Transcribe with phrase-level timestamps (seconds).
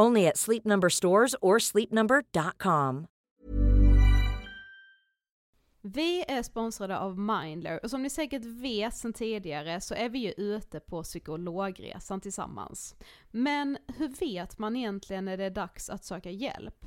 [0.00, 3.06] Only at Sleep Number stores or sleepnumber.com.
[5.84, 10.18] Vi är sponsrade av Mindler och som ni säkert vet sedan tidigare så är vi
[10.18, 12.94] ju ute på psykologresan tillsammans.
[13.30, 16.86] Men hur vet man egentligen när det är dags att söka hjälp?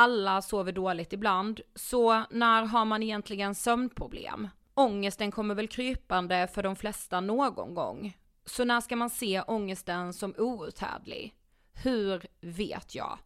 [0.00, 4.48] Alla sover dåligt ibland, så när har man egentligen sömnproblem?
[4.74, 8.16] Ångesten kommer väl krypande för de flesta någon gång.
[8.44, 11.34] Så när ska man se ångesten som outhärdlig?
[11.72, 13.18] Hur vet jag?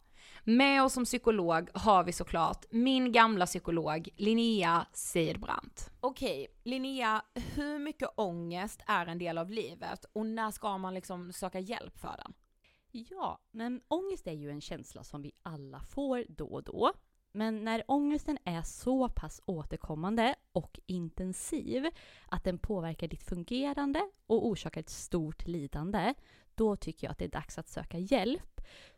[0.43, 5.91] Med oss som psykolog har vi såklart min gamla psykolog Linnea Seidbrant.
[5.99, 7.21] Okej, Linnea,
[7.55, 11.99] hur mycket ångest är en del av livet och när ska man liksom söka hjälp
[11.99, 12.33] för den?
[12.95, 16.93] Ja, men ångest är ju en känsla som vi alla får då och då.
[17.31, 21.89] Men när ångesten är så pass återkommande och intensiv
[22.27, 26.13] att den påverkar ditt fungerande och orsakar ett stort lidande,
[26.55, 28.61] då tycker jag att det är dags att söka hjälp.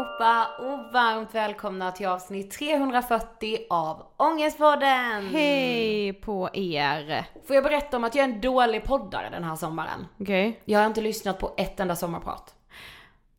[0.00, 5.28] allihopa och varmt välkomna till avsnitt 340 av Ångestpodden!
[5.32, 7.26] Hej på er!
[7.46, 10.06] Får jag berätta om att jag är en dålig poddare den här sommaren?
[10.20, 10.60] Okej.
[10.64, 12.54] Jag har inte lyssnat på ett enda sommarprat.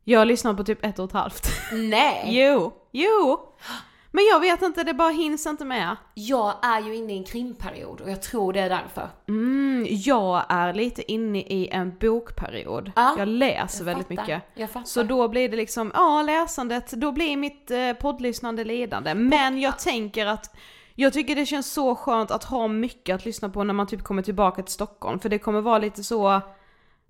[0.04, 1.48] Jag lyssnar på typ ett och ett halvt.
[1.72, 2.24] Nej!
[2.26, 3.40] Jo, jo!
[4.14, 5.96] Men jag vet inte, det bara hinns inte med.
[6.14, 9.08] Jag är ju inne i en krimperiod och jag tror det är därför.
[9.28, 12.92] Mm, jag är lite inne i en bokperiod.
[12.96, 14.42] Ja, jag läser Jag väldigt fattar, mycket.
[14.54, 14.86] Jag fattar.
[14.86, 19.14] Så då blir det liksom, ja läsandet, då blir mitt eh, poddlyssnande lidande.
[19.14, 20.56] Men jag tänker att
[20.94, 24.02] jag tycker det känns så skönt att ha mycket att lyssna på när man typ
[24.04, 25.20] kommer tillbaka till Stockholm.
[25.20, 26.40] För det kommer vara lite så,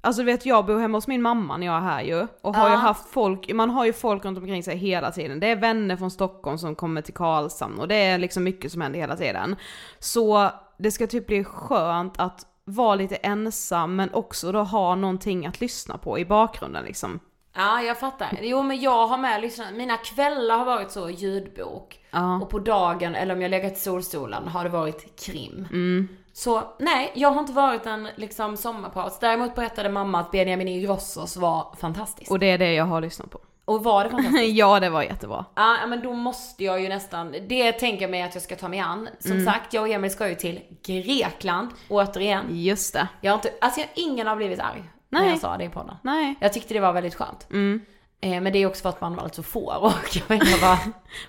[0.04, 2.26] alltså du vet jag bor hemma hos min mamma när jag är här ju.
[2.40, 2.78] Och har ju Ja.
[2.80, 5.40] haft folk, man har ju folk runt omkring sig hela tiden.
[5.40, 8.80] Det är vänner från Stockholm som kommer till Karlshamn och det är liksom mycket som
[8.80, 9.56] händer hela tiden.
[9.98, 15.46] Så det ska typ bli skönt att vara lite ensam men också då ha någonting
[15.46, 17.20] att lyssna på i bakgrunden liksom.
[17.54, 18.38] Ja, jag fattar.
[18.42, 21.98] Jo men jag har med lyssnat, mina kvällar har varit så ljudbok.
[22.10, 22.36] Ja.
[22.40, 25.66] Och på dagen, eller om jag legat i solstolen, har det varit krim.
[25.70, 26.08] Mm.
[26.32, 29.20] Så nej, jag har inte varit en liksom sommarprat.
[29.20, 32.30] Däremot berättade mamma att Benjamin Ingrossos var fantastisk.
[32.30, 33.40] Och, Och det är det jag har lyssnat på.
[33.64, 34.54] var det fantastiskt?
[34.56, 35.44] ja det var jättebra.
[35.54, 38.56] Ja ja, men då måste jag ju nästan, det tänker jag mig att jag ska
[38.56, 39.08] ta mig an.
[39.18, 42.46] Som sagt, jag och Emil ska ju till Grekland, återigen.
[42.50, 43.08] Just det.
[43.20, 44.84] Jag har inte, alltså jag, ingen har blivit arg.
[45.08, 45.30] när Nej.
[45.30, 45.96] jag sa det i podden.
[46.02, 46.34] Nej.
[46.40, 47.46] Jag tyckte det var väldigt skönt.
[47.50, 47.80] Mm.
[48.24, 50.78] Eh, men det är också för att man alltså får och jag vet inte vad...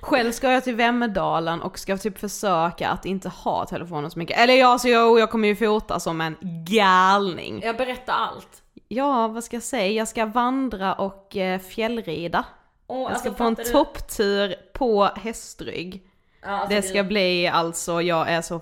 [0.02, 4.38] Själv ska jag till Vemmedalen och ska typ försöka att inte ha telefonen så mycket.
[4.38, 6.38] Eller ja, så jag, jag kommer ju fota som en
[6.68, 7.62] galning.
[7.64, 8.62] Jag berättar allt.
[8.88, 9.92] Ja, vad ska jag säga?
[9.92, 12.44] Jag ska vandra och eh, fjällrida.
[12.88, 13.64] Och, Jag alltså, ska på en du?
[13.64, 16.02] topptur på hästrygg.
[16.42, 18.62] Ja, alltså, Det ska bli alltså, jag är så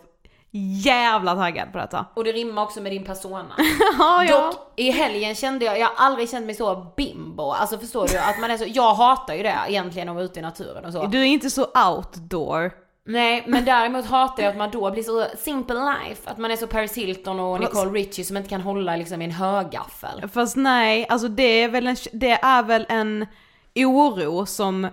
[0.51, 2.05] jävla taggad på detta.
[2.13, 3.55] Och det rimmar också med din persona.
[3.99, 4.45] Ja, ja.
[4.45, 7.51] Dock, i helgen kände jag, jag har aldrig känt mig så bimbo.
[7.51, 8.17] Alltså förstår du?
[8.17, 10.93] Att man är så, jag hatar ju det egentligen att vara ute i naturen och
[10.93, 11.05] så.
[11.05, 12.71] Du är inte så outdoor.
[13.05, 16.29] Nej, men däremot hatar jag att man då blir så simple life.
[16.29, 19.25] Att man är så Paris Hilton och Nicole Richie som inte kan hålla liksom i
[19.25, 20.29] en högaffel.
[20.33, 23.27] Fast nej, alltså det är väl en, det är väl en
[23.75, 24.87] oro som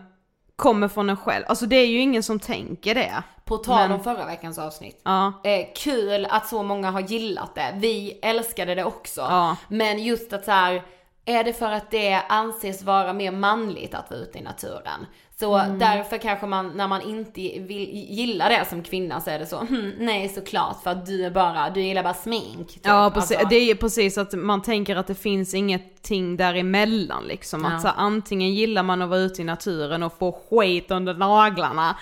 [0.59, 1.45] kommer från en själv.
[1.49, 3.23] Alltså det är ju ingen som tänker det.
[3.45, 5.01] På tal Men- om förra veckans avsnitt.
[5.05, 5.33] Ja.
[5.45, 7.75] Eh, kul att så många har gillat det.
[7.77, 9.21] Vi älskade det också.
[9.21, 9.57] Ja.
[9.69, 10.83] Men just att så här,
[11.25, 15.07] är det för att det anses vara mer manligt att vara ute i naturen?
[15.41, 15.79] Så Mm.
[15.79, 19.59] därför kanske man, när man inte vill, gillar det som kvinna så är det så,
[19.59, 22.69] hm, nej såklart för att du är bara, du gillar bara smink.
[22.69, 22.81] typ.
[22.87, 27.65] Ja precis, Alltså, det är precis att man tänker att det finns ingenting däremellan liksom.
[27.65, 27.77] Ja.
[27.77, 31.97] Att så antingen gillar man att vara ute i naturen och få skit under naglarna.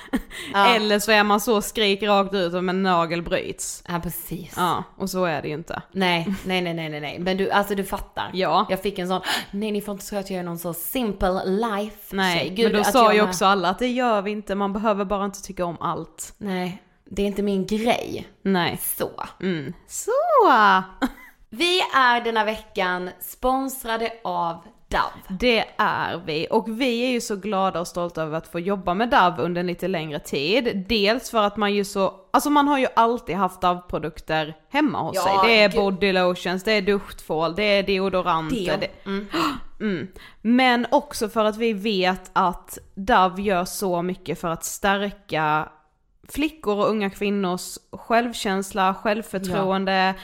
[0.53, 0.67] Ja.
[0.77, 3.83] Eller så är man så skrik rakt ut om en nagel bryts.
[3.89, 4.55] Ja precis.
[4.57, 5.83] Ja, och så är det ju inte.
[5.93, 7.19] Nej, nej, nej, nej, nej, nej.
[7.19, 8.31] Men du, alltså du fattar.
[8.33, 8.67] Ja.
[8.71, 11.45] Jag fick en sån, nej ni får inte tro att jag är någon så simple
[11.45, 12.53] life Nej.
[12.57, 15.25] Gud, men då sa jag också alla att det gör vi inte, man behöver bara
[15.25, 16.35] inte tycka om allt.
[16.39, 18.29] Nej, det är inte min grej.
[18.43, 18.79] Nej.
[18.83, 19.11] Så.
[19.43, 19.73] Mm.
[19.87, 20.11] Så!
[21.51, 25.39] Vi är denna veckan sponsrade av Dove.
[25.41, 28.95] Det är vi och vi är ju så glada och stolta över att få jobba
[28.95, 30.85] med Dove under en lite längre tid.
[30.89, 35.17] Dels för att man ju så, alltså man har ju alltid haft Dove-produkter hemma hos
[35.17, 35.33] Ja, sig.
[35.51, 35.81] Det är gud.
[35.81, 38.57] body lotions, det är duschtvål, det är deodoranter.
[38.67, 38.77] Det.
[38.77, 39.27] Det, Mm.
[39.81, 40.09] mm.
[40.43, 45.69] Men också för att vi vet att Dove gör så mycket för att stärka
[46.29, 50.15] flickor och unga kvinnors självkänsla, självförtroende,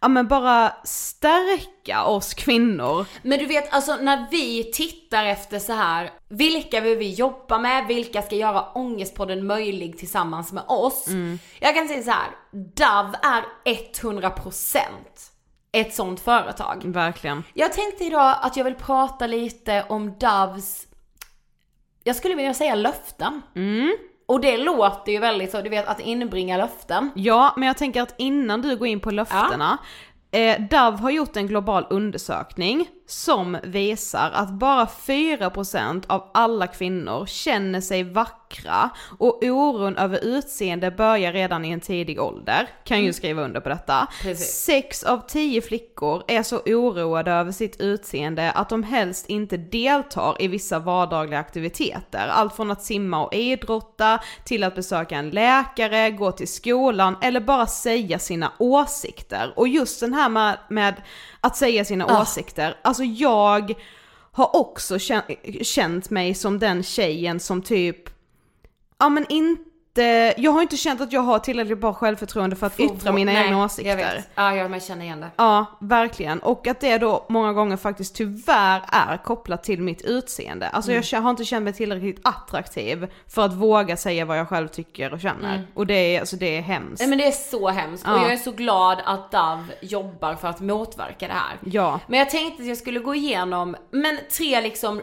[0.00, 3.06] ja men bara stärka oss kvinnor.
[3.22, 7.86] Men du vet, alltså när vi tittar efter så här, vilka vill vi jobba med,
[7.86, 11.06] vilka ska göra Ångestpodden möjlig tillsammans med oss?
[11.60, 14.78] Jag kan säga så här, Dove är 100%
[15.72, 16.82] ett sånt företag.
[16.84, 17.44] Verkligen.
[17.54, 20.86] Jag tänkte idag att jag vill prata lite om Doves,
[22.04, 23.42] jag skulle vilja säga löften.
[23.54, 23.96] Mm.
[24.26, 27.10] Och det låter ju väldigt så, du vet att inbringa löften.
[27.14, 29.78] Ja, men jag tänker att innan du går in på löftena,
[30.30, 37.26] eh, Dove har gjort en global undersökning som visar att bara 4% av alla kvinnor
[37.26, 42.68] känner sig vackra och oron över utseende börjar redan i en tidig ålder.
[42.84, 44.08] Kan ju skriva under på detta.
[44.22, 44.64] Precis.
[44.64, 50.36] Sex av tio flickor är så oroade över sitt utseende att de helst inte deltar
[50.42, 52.28] i vissa vardagliga aktiviteter.
[52.28, 57.40] Allt från att simma och idrotta till att besöka en läkare, gå till skolan eller
[57.40, 59.52] bara säga sina åsikter.
[59.56, 60.94] Och just den här med, med
[61.42, 62.22] att säga sina Ah.
[62.22, 63.74] åsikter, alltså jag
[64.32, 65.24] har också känt,
[65.62, 68.10] känt mig som den tjejen som typ,
[68.98, 69.62] ja men inte,
[70.36, 73.44] jag har inte känt att jag har tillräckligt bra självförtroende för att yttra mina Nej,
[73.44, 73.96] egna Jag åsikter.
[73.96, 74.28] vet.
[74.34, 75.30] Ja, jag känner igen det.
[75.36, 76.38] Ja, verkligen.
[76.38, 80.68] Och att det då många gånger faktiskt tyvärr är kopplat till mitt utseende.
[80.68, 81.02] Alltså Mm.
[81.12, 85.12] jag har inte känt mig tillräckligt attraktiv för att våga säga vad jag själv tycker
[85.12, 85.66] och känner.
[85.74, 87.00] Och det är, alltså det är hemskt.
[87.00, 88.22] Nej men det är så hemskt och Ja.
[88.22, 91.58] jag är så glad att Dove jobbar för att motverka det här.
[91.64, 92.00] Ja.
[92.06, 95.00] Men jag tänkte att jag skulle gå igenom, men tre liksom,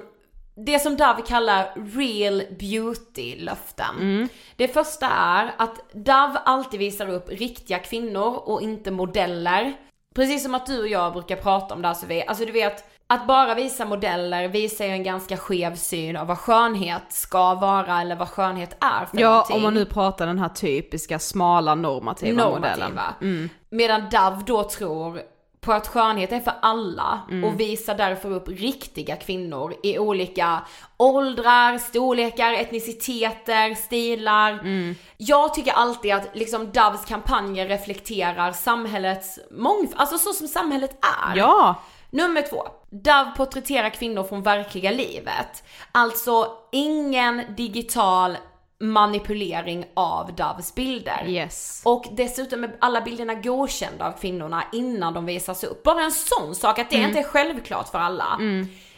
[0.65, 4.29] det som Dove kallar real beauty-löften.
[4.55, 9.73] Det första är att Dove alltid visar upp riktiga kvinnor och inte modeller.
[10.15, 12.83] Precis som att du och jag brukar prata om det här Sofie, alltså du vet,
[13.07, 18.01] att bara visa modeller visar ju en ganska skev syn av vad skönhet ska vara
[18.01, 19.55] eller vad skönhet är för Ja, någonting.
[19.55, 22.79] om man nu pratar den här typiska smala normativa, modellen.
[22.79, 23.13] normativa.
[23.21, 23.49] Mm.
[23.69, 25.21] Medan Dove då tror
[25.61, 27.43] på att skönhet är för alla Mm.
[27.43, 30.61] och visar därför upp riktiga kvinnor i olika
[30.97, 34.51] åldrar, storlekar, etniciteter, stilar.
[34.51, 34.95] Mm.
[35.17, 41.35] Jag tycker alltid att liksom Doves kampanjer reflekterar samhällets mångfald, alltså så som samhället är.
[41.37, 41.75] Ja,
[42.11, 42.63] Nummer två.
[42.89, 45.63] Dove porträtterar kvinnor från verkliga livet.
[45.91, 48.37] Alltså ingen digital
[48.79, 51.25] manipulering av Doves bilder.
[51.27, 51.81] yes.
[51.85, 55.83] Och dessutom är alla bilderna godkända av kvinnorna innan de visas upp.
[55.83, 58.39] Bara en sån sak, att det inte är självklart för alla.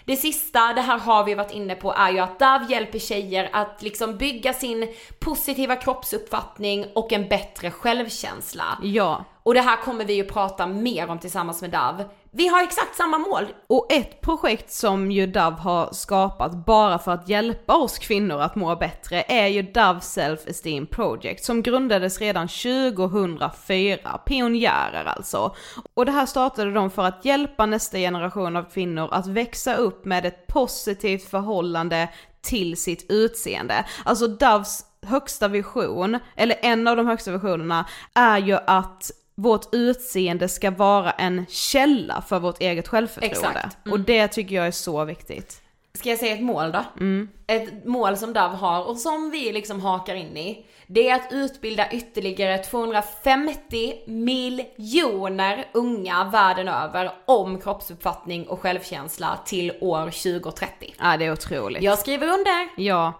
[0.05, 3.49] Det sista, det här har vi varit inne på, är ju att Dove hjälper tjejer
[3.53, 8.63] att liksom bygga sin positiva kroppsuppfattning och en bättre självkänsla.
[8.81, 9.25] Ja.
[9.43, 12.95] Och det här kommer vi ju prata mer om tillsammans med Dove vi har exakt
[12.95, 13.45] samma mål.
[13.67, 18.55] Och ett projekt som ju Dove har skapat bara för att hjälpa oss kvinnor att
[18.55, 25.55] må bättre är ju Dove Self Esteem Project som grundades redan 2004, pionjärer alltså.
[25.93, 30.05] Och det här startade de för att hjälpa nästa generation av kvinnor att växa upp
[30.05, 32.09] med ett positivt förhållande
[32.41, 33.85] till sitt utseende.
[34.05, 39.11] Alltså Doves högsta vision, eller en av de högsta visionerna, är ju att
[39.41, 43.59] vårt utseende ska vara en källa för vårt eget självförtroende.
[43.59, 43.87] Exakt.
[43.91, 45.61] Och det tycker jag är så viktigt.
[45.93, 46.83] Ska jag säga ett mål då?
[46.99, 47.29] Mm.
[47.47, 50.65] Ett mål som Dove har och som vi liksom hakar in i.
[50.87, 59.73] Det är att utbilda ytterligare 250 miljoner unga världen över om kroppsuppfattning och självkänsla till
[59.81, 60.93] år 2030.
[60.99, 61.83] Ja, det är otroligt.
[61.83, 62.81] Jag skriver under!
[62.81, 63.13] Ja,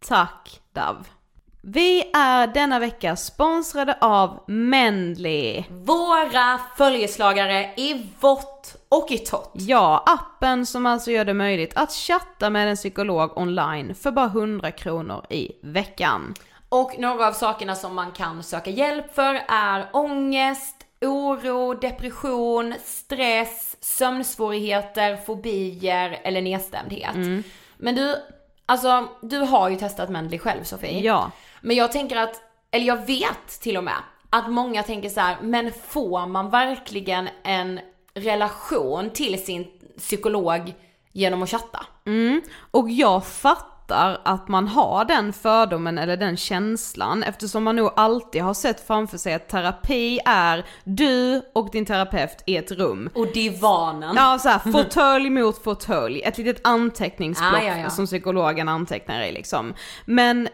[0.00, 1.04] tack Dove.
[1.60, 5.64] Vi är denna vecka sponsrade av Mendley.
[5.70, 9.50] Våra följeslagare i vått och i torrt.
[9.52, 14.26] Ja, appen som alltså gör det möjligt att chatta med en psykolog online för bara
[14.26, 16.34] 100 kronor i veckan.
[16.68, 23.76] Och några av sakerna som man kan söka hjälp för är ångest, oro, depression, stress,
[23.80, 27.44] sömnsvårigheter, fobier eller nedstämdhet.
[27.76, 28.16] Men du,
[28.66, 31.00] alltså du har ju testat Mendley själv Sofie.
[31.00, 31.30] Ja.
[31.62, 33.94] Men jag tänker att, eller jag vet till och med,
[34.30, 37.80] att många tänker så här, men får man verkligen en
[38.14, 39.66] relation till sin
[39.98, 40.74] psykolog
[41.12, 41.86] genom att chatta?
[42.06, 42.42] Mm.
[42.70, 48.42] Och jag fattar att man har den fördomen eller den känslan eftersom man nog alltid
[48.42, 53.10] har sett framför sig att terapi är du och din terapeut i ett rum.
[53.14, 54.16] Och divanen.
[54.16, 57.90] Ja såhär, fåtölj mot fåtölj, ett litet anteckningsblock Ah, ja, ja.
[57.90, 59.74] som psykologen antecknar i liksom.
[60.04, 60.48] Men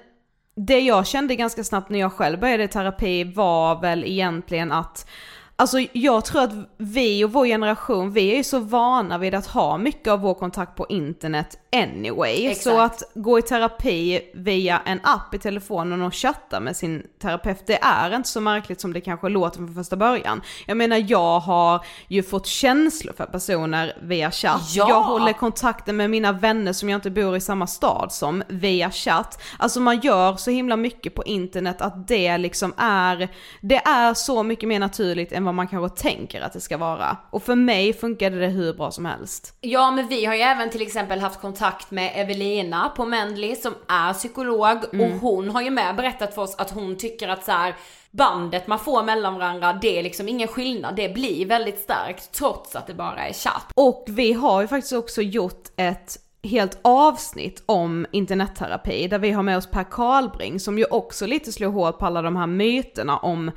[0.56, 5.08] det jag kände ganska snabbt när jag själv började i terapi var väl egentligen att
[5.56, 9.46] Alltså jag tror att vi och vår generation, vi är ju så vana vid att
[9.46, 12.46] ha mycket av vår kontakt på internet anyway.
[12.46, 12.62] Exakt.
[12.62, 17.66] Så att gå i terapi via en app i telefonen och chatta med sin terapeut,
[17.66, 20.42] det är inte så märkligt som det kanske låter från första början.
[20.66, 24.74] Jag menar jag har ju fått känslor för personer via chatt.
[24.74, 24.88] Ja!
[24.88, 28.90] Jag håller kontakten med mina vänner som jag inte bor i samma stad som via
[28.90, 29.42] chatt.
[29.58, 33.28] Alltså man gör så himla mycket på internet att det liksom är,
[33.60, 37.16] det är så mycket mer naturligt än vad man kanske tänker att det ska vara.
[37.30, 39.56] Och för mig funkade det hur bra som helst.
[39.60, 43.74] Ja men vi har ju även till exempel haft kontakt med Evelina på Mendley som
[43.88, 47.52] är psykolog och hon har ju med berättat för oss att hon tycker att så
[47.52, 47.74] här
[48.10, 52.76] bandet man får mellan varandra det är liksom ingen skillnad, det blir väldigt starkt trots
[52.76, 53.66] att det bara är chatt.
[53.74, 59.42] Och vi har ju faktiskt också gjort ett helt avsnitt om internetterapi där vi har
[59.42, 63.16] med oss Per Karlbring som ju också lite slår hål på alla de här myterna
[63.16, 63.50] om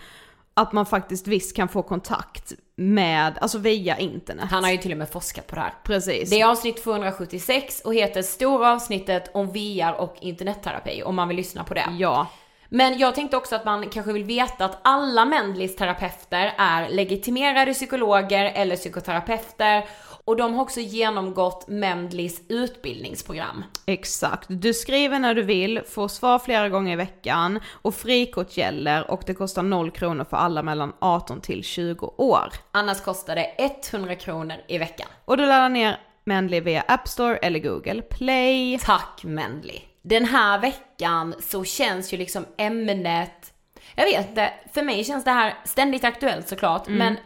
[0.58, 4.46] att man faktiskt visst kan få kontakt med, alltså via internet.
[4.52, 5.74] Han har ju till och med forskat på det här.
[5.84, 6.30] Precis.
[6.30, 11.38] Det är avsnitt 276 och heter stora avsnittet om VR och internetterapi om man vill
[11.38, 11.86] lyssna på det.
[11.98, 12.28] Ja.
[12.70, 17.74] Men jag tänkte också att man kanske vill veta att alla Mendleys terapeuter är legitimerade
[17.74, 19.86] psykologer eller psykoterapeuter
[20.28, 23.64] och de har också genomgått Mendleys utbildningsprogram.
[23.86, 24.46] Exakt.
[24.50, 29.24] Du skriver när du vill, får svar flera gånger i veckan och frikort gäller och
[29.26, 32.54] det kostar 0 kronor för alla mellan 18 till 20 år.
[32.72, 35.08] Annars kostar det 100 kronor i veckan.
[35.26, 38.80] Och du laddar ner Mendley via App Store eller Google Play.
[38.80, 39.82] Tack Mendley!
[40.02, 43.54] Den här veckan så känns ju liksom ämnet,
[43.96, 47.18] jag vet inte, för mig känns det här ständigt aktuellt såklart, men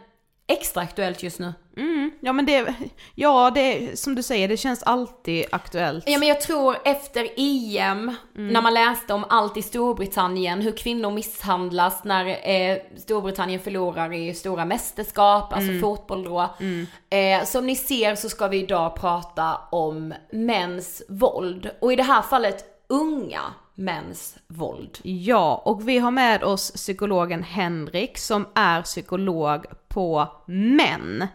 [0.46, 1.52] extra aktuellt just nu.
[1.76, 2.74] Mm, ja men det,
[3.14, 6.04] ja det, som du säger, det känns alltid aktuellt.
[6.06, 11.10] Ja men jag tror efter EM, när man läste om allt i Storbritannien, hur kvinnor
[11.10, 16.54] misshandlas när eh, Storbritannien förlorar i stora mästerskap, alltså fotboll då.
[17.10, 21.70] Eh, som ni ser så ska vi idag prata om mäns våld.
[21.80, 23.40] Och i det här fallet unga
[23.74, 24.98] mäns våld.
[25.02, 31.26] Ja, och vi har med oss psykologen Henrik som är psykolog på män.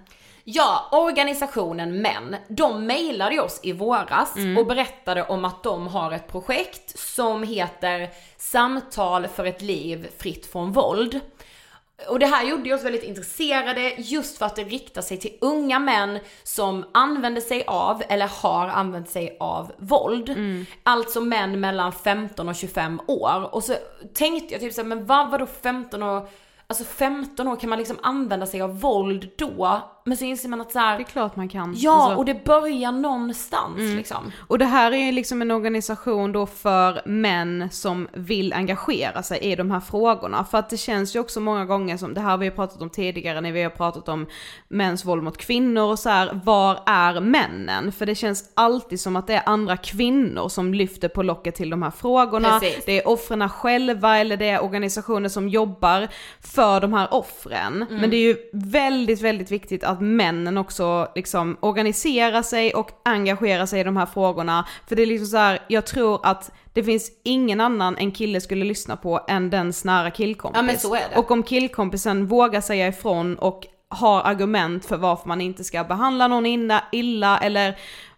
[0.49, 6.27] Ja, organisationen Män, de mejlade oss i våras och berättade om att de har ett
[6.27, 11.19] projekt som heter Samtal för ett liv fritt från våld.
[12.09, 15.79] Och det här gjorde oss väldigt intresserade just för att det riktar sig till unga
[15.79, 20.29] män som använder sig av, eller har använt sig av, våld.
[20.83, 23.55] Alltså män mellan 15 och 25 år.
[23.55, 23.73] Och så
[24.13, 26.29] tänkte jag typ såhär, men vad, vadå 15 och
[26.69, 29.81] Alltså 15 år kan man liksom använda sig av våld då?
[30.07, 31.73] Men så inser man att så Det är här, klart man kan.
[31.77, 33.95] ja Alltså- och det börjar någonstans Mm.
[33.97, 34.31] liksom.
[34.47, 39.39] Och det här är ju liksom en organisation då för män som vill engagera sig
[39.39, 40.43] i de här frågorna.
[40.51, 42.81] För att det känns ju också många gånger som, det här har vi ju pratat
[42.81, 44.25] om tidigare när vi har pratat om
[44.67, 47.91] mäns våld mot kvinnor och så här, var är männen?
[47.91, 51.69] För det känns alltid som att det är andra kvinnor som lyfter på locket till
[51.69, 52.59] de här frågorna.
[52.59, 52.85] Precis.
[52.85, 56.07] Det är offren själva eller det är organisationer som jobbar
[56.41, 57.85] för de här offren.
[57.89, 63.65] Men det är ju väldigt, väldigt viktigt att männen också liksom organiserar sig och engagerar
[63.65, 64.67] sig i de här frågorna.
[64.87, 68.41] För det är liksom så här, jag tror att det finns ingen annan en kille
[68.41, 70.57] skulle lyssna på än dens nära killkompis.
[70.59, 71.17] Ja, men så är det.
[71.17, 76.27] Och om killkompisen vågar säga ifrån och har argument för varför man inte ska behandla
[76.27, 76.45] någon
[76.91, 77.77] illa eller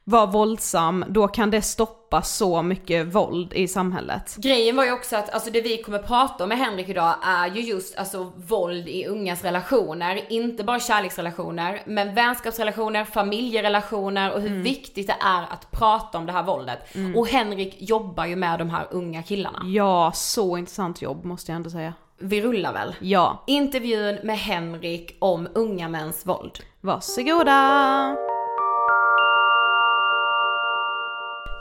[0.09, 4.35] vara våldsam, då kan det stoppa så mycket våld i samhället.
[4.37, 7.47] Grejen var ju också att alltså det vi kommer prata om med Henrik idag är
[7.55, 10.21] ju just alltså våld i ungas relationer.
[10.29, 14.63] Inte bara kärleksrelationer, men vänskapsrelationer, familjerelationer och hur Mm.
[14.63, 16.79] viktigt det är att prata om det här våldet.
[17.15, 19.61] Och Henrik jobbar ju med de här unga killarna.
[19.65, 21.93] Ja, så intressant jobb måste jag ändå säga.
[22.19, 22.95] Vi rullar väl?
[22.99, 26.59] Ja, Intervjun med Henrik om unga mäns våld.
[26.81, 28.28] varsågoda!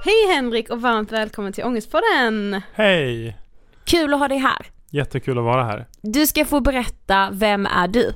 [0.05, 2.61] Hej Henrik och varmt välkommen till Ångestpodden!
[2.73, 3.37] Hej!
[3.85, 4.67] Kul att ha dig här.
[4.91, 5.87] Jättekul att vara här.
[6.01, 8.13] Du ska få berätta, vem är du?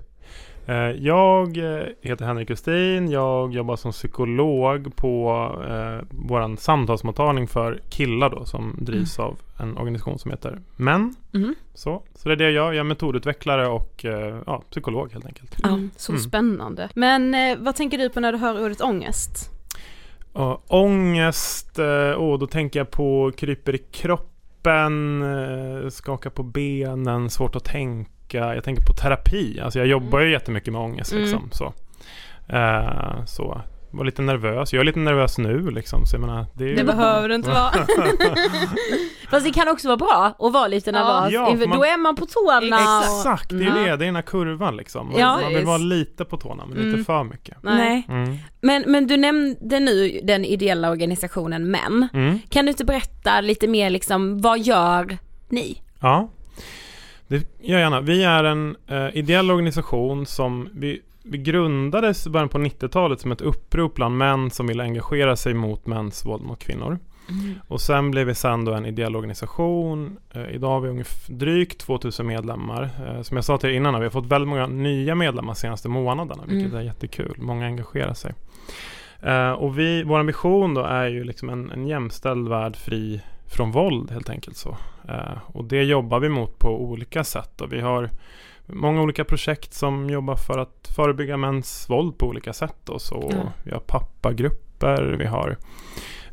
[0.67, 0.75] Eh,
[1.07, 3.11] Jag eh, heter Henrik Westin.
[3.11, 5.31] Jag jobbar som psykolog på
[5.69, 11.15] eh, vår samtalsmottagning för killar då, som drivs av en organisation som heter MÄN.
[11.35, 11.55] Mm.
[11.75, 12.73] Så, så det är det jag gör.
[12.73, 15.65] Jag är metodutvecklare och eh, ja, psykolog helt enkelt.
[15.65, 16.23] Mm, så Mm.
[16.23, 16.89] spännande.
[16.95, 19.49] Men eh, vad tänker du på när du hör ordet ångest?
[20.33, 21.85] Och ångest, eh,
[22.19, 28.55] oh, då tänker jag på kryper i kroppen, eh, skaka på benen, svårt att tänka.
[28.55, 29.61] Jag tänker på terapi.
[29.61, 31.25] Alltså jag jobbar ju jättemycket med ångest Mm.
[31.25, 31.51] liksom.
[31.53, 31.73] Så.
[32.57, 33.61] Eh, så.
[33.93, 34.73] Var lite nervös.
[34.73, 36.07] Jag är lite nervös nu liksom.
[36.07, 37.71] Så jag menar, det, är ju- Det behöver du inte vara.
[39.31, 42.17] Fast det kan också vara bra att vara lite nervös, Ja, man- då är man
[42.17, 43.05] på tårna och...
[43.05, 43.75] Exakt, det är Mm.
[43.75, 43.83] det.
[43.85, 45.07] Det är den här kurvan liksom.
[45.07, 45.39] Man, Ja.
[45.43, 46.91] man vill vara lite på tårna, men Mm.
[46.91, 47.57] inte för mycket.
[47.63, 48.07] Nej.
[48.09, 48.37] Mm.
[48.61, 52.09] Men, men du nämnde nu den ideella organisationen MÄN.
[52.13, 52.39] Mm.
[52.49, 55.19] Kan du inte berätta lite mer liksom, vad gör
[55.49, 55.83] ni?
[56.01, 56.29] Ja,
[57.29, 57.45] det gör
[57.79, 58.01] jag gärna.
[58.01, 63.41] Vi är en eh, ideell organisation som vi grundades i början på 90-talet som ett
[63.41, 66.99] upprop bland män som ville engagera sig mot mäns våld mot kvinnor.
[67.69, 70.17] Och sen blev vi sen då en ideell organisation.
[70.35, 72.91] Eh, idag har vi ungefär drygt 2000 medlemmar.
[73.07, 75.59] Eh, som jag sa till er innan, vi har fått väldigt många nya medlemmar de
[75.59, 76.81] senaste månaderna, vilket Mm.
[76.81, 77.35] är jättekul.
[77.39, 78.35] Många engagerar sig.
[79.23, 83.71] Eh, och vi, vår ambition då är ju liksom en, en jämställd värld fri från
[83.73, 84.77] våld helt enkelt så.
[85.09, 87.61] Eh, och det jobbar vi mot på olika sätt.
[87.61, 88.11] Och vi har
[88.73, 92.77] många olika projekt som jobbar för att förebygga mäns våld på olika sätt.
[92.85, 92.99] Då.
[92.99, 93.53] Så Ja.
[93.65, 95.59] Vi har pappagrupper, vi har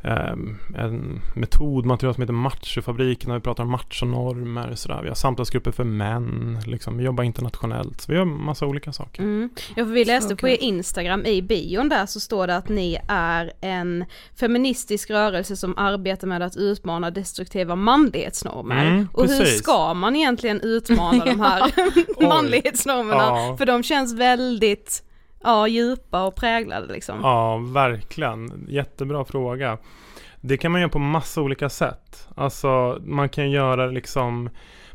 [0.02, 4.74] ehm, en metodmaterial som heter Machofabriken där vi pratar om machonormer.
[4.74, 5.00] Sådär.
[5.02, 6.96] Vi har samtalsgrupper för män, liksom.
[6.98, 8.00] vi jobbar internationellt.
[8.00, 9.22] Så vi gör massa olika saker.
[9.22, 9.50] Mm.
[9.76, 12.98] Ja, för vi läste på er Instagram i bion där så står det att ni
[13.08, 14.04] är en
[14.40, 18.86] feministisk rörelse som arbetar med att utmana destruktiva manlighetsnormer.
[18.86, 19.58] Mm, och hur precis.
[19.58, 21.72] ska man egentligen utmana de här
[22.28, 23.22] manlighetsnormerna?
[23.22, 23.56] Ja.
[23.58, 25.02] För de känns väldigt
[25.42, 27.20] ja, djupa och präglade liksom.
[27.22, 28.66] Ja, verkligen.
[28.68, 29.78] Jättebra fråga.
[30.40, 32.28] Det kan man göra på massa olika sätt.
[32.34, 34.50] Alltså, man kan göra det liksom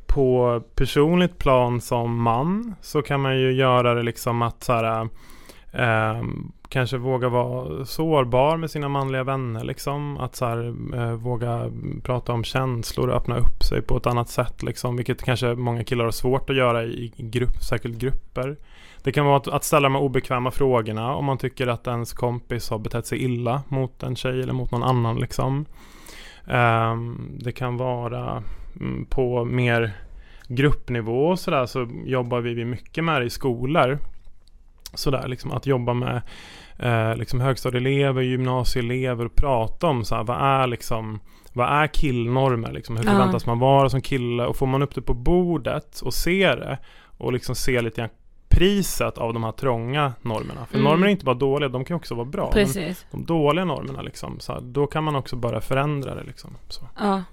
[0.08, 2.76] på personligt plan som man.
[2.82, 5.10] Så kan man ju göra det liksom att så här,
[5.72, 6.24] eh,
[6.70, 9.64] kanske våga vara sårbar med sina manliga vänner.
[9.64, 10.18] Liksom.
[10.18, 11.72] Att så här, eh, våga
[12.04, 14.64] prata om känslor och öppna upp sig på ett annat sätt.
[14.64, 18.58] Liksom, vilket kanske många killar har svårt att göra i i grupp, särskilt grupper.
[19.06, 22.14] Det kan vara att, att ställa de här obekväma frågorna om man tycker att ens
[22.14, 25.20] kompis har betett sig illa mot en tjej eller mot någon annan.
[25.20, 25.66] Liksom.
[26.48, 28.44] Ehm, det kan vara
[28.80, 29.94] mm, på mer
[30.48, 34.00] gruppnivå och sådär så jobbar vi mycket med det i skolor.
[34.94, 36.22] Sådär, liksom att jobba med
[36.80, 41.20] eh, liksom högstadieelever, gymnasieelever och prata om så här, vad är liksom
[41.54, 42.72] vad är killnormer?
[42.72, 42.98] Liksom?
[42.98, 44.46] Hur förväntas man vara som kille?
[44.46, 46.78] Och får man upp det på bordet och ser det
[47.18, 48.10] och liksom ser lite grann
[48.56, 50.66] priset av de här trånga normerna.
[50.66, 50.84] För Mm.
[50.92, 52.52] normer är inte bara dåliga, de kan också vara bra.
[52.52, 53.06] Precis.
[53.12, 56.52] de dåliga normerna liksom, så här, då kan man också börja förändra det liksom.
[56.70, 56.82] Så.
[57.00, 57.24] Ja.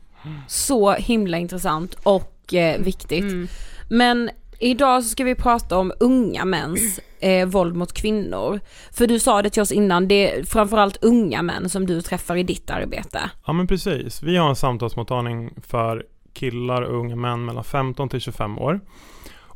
[0.48, 3.20] Så himla intressant och eh, viktigt.
[3.22, 3.48] Mm.
[3.90, 8.60] Men idag så ska vi prata om unga mäns eh, våld mot kvinnor.
[8.92, 12.36] För du sa det till oss innan, det är framförallt unga män som du träffar
[12.36, 13.30] i ditt arbete.
[13.46, 14.22] Ja men precis.
[14.22, 18.80] Vi har en samtalsmottagning för killar och unga män mellan 15 till 25 år.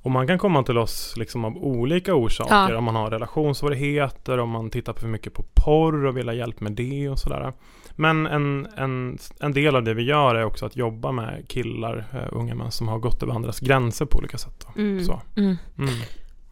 [0.07, 2.73] Och man kan komma till oss liksom av olika orsaker.
[2.73, 2.77] Ja.
[2.77, 6.61] Om man har relationssvårigheter, om man tittar för mycket på porr och vill ha hjälp
[6.61, 7.53] med det och sådär.
[7.97, 12.05] Men en, en, en del av det vi gör är också att jobba med killar,
[12.13, 14.67] eh, unga män som har gått över andras gränser på olika sätt.
[14.77, 15.05] Mm.
[15.05, 15.23] Så.
[15.37, 15.57] Mm.
[15.79, 15.95] Mm.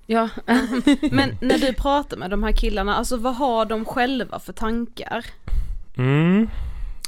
[0.06, 0.28] Ja.
[1.10, 5.26] Men när du pratar med de här killarna, alltså vad har de själva för tankar?
[5.96, 6.48] Mm.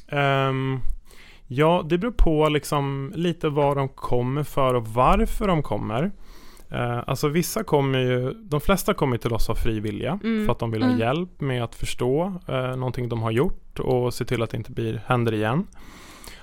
[0.09, 0.80] Ehm,
[1.46, 6.12] ja, det beror på liksom lite var de kommer för och varför de kommer.
[6.70, 10.46] Eh, alltså vissa kommer ju, de flesta kommer till oss av fri vilja Mm.
[10.46, 11.00] för att de vill ha Mm.
[11.00, 14.72] hjälp med att förstå eh, någonting de har gjort och se till att det inte
[14.72, 15.66] blir, händer igen.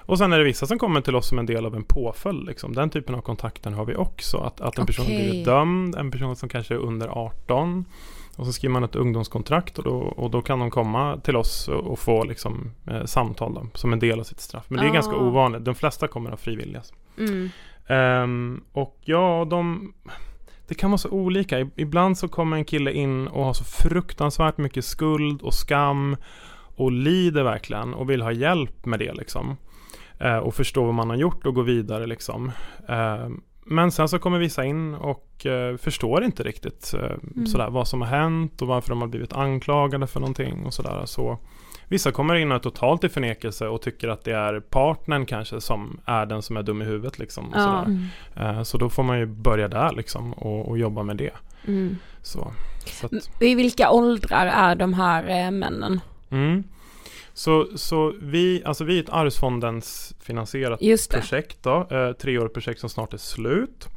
[0.05, 2.45] Och sen är det vissa som kommer till oss som en del av en påföljd.
[2.45, 2.75] Liksom.
[2.75, 4.37] Den typen av kontakter har vi också.
[4.37, 5.29] Att, att en person Okej.
[5.29, 7.85] blir dömd, en person som kanske är under 18
[8.37, 11.67] och så skriver man ett ungdomskontrakt och då, och då kan de komma till oss
[11.67, 14.65] och, och få liksom, eh, samtal då, som en del av sitt straff.
[14.67, 14.93] Men det är Ah.
[14.93, 15.65] ganska ovanligt.
[15.65, 16.81] De flesta kommer av frivilliga.
[17.19, 17.49] Mm.
[17.87, 19.93] Ehm, och ja, de...
[20.67, 21.59] Det kan vara så olika.
[21.75, 26.15] Ibland så kommer en kille in och har så fruktansvärt mycket skuld och skam
[26.75, 29.57] och lider verkligen och vill ha hjälp med det liksom.
[30.19, 32.51] Eh, och förstå vad man har gjort och gå vidare liksom.
[32.87, 37.87] Ehm, men sen så kommer vissa in och eh, förstår inte riktigt eh, sådär, vad
[37.87, 41.01] som har hänt och varför de har blivit anklagade för någonting och sådär.
[41.05, 41.37] Så
[41.87, 46.25] vissa kommer in totalt i förnekelse och tycker att det är partnern kanske som är
[46.25, 47.49] den som är dum i huvudet liksom.
[47.53, 47.85] Och Ja.
[48.35, 48.57] sådär.
[48.57, 51.33] Eh, Så då får man ju börja där liksom och, och jobba med det.
[51.67, 51.97] Mm.
[52.21, 52.51] Så,
[52.85, 55.99] så att, I vilka åldrar är de här eh, männen?
[56.29, 56.63] mm.
[57.33, 62.89] så, så vi, alltså vi är ett Arvsfondens finansierat projekt då, eh, treårigt projekt som
[62.89, 63.87] snart är slut.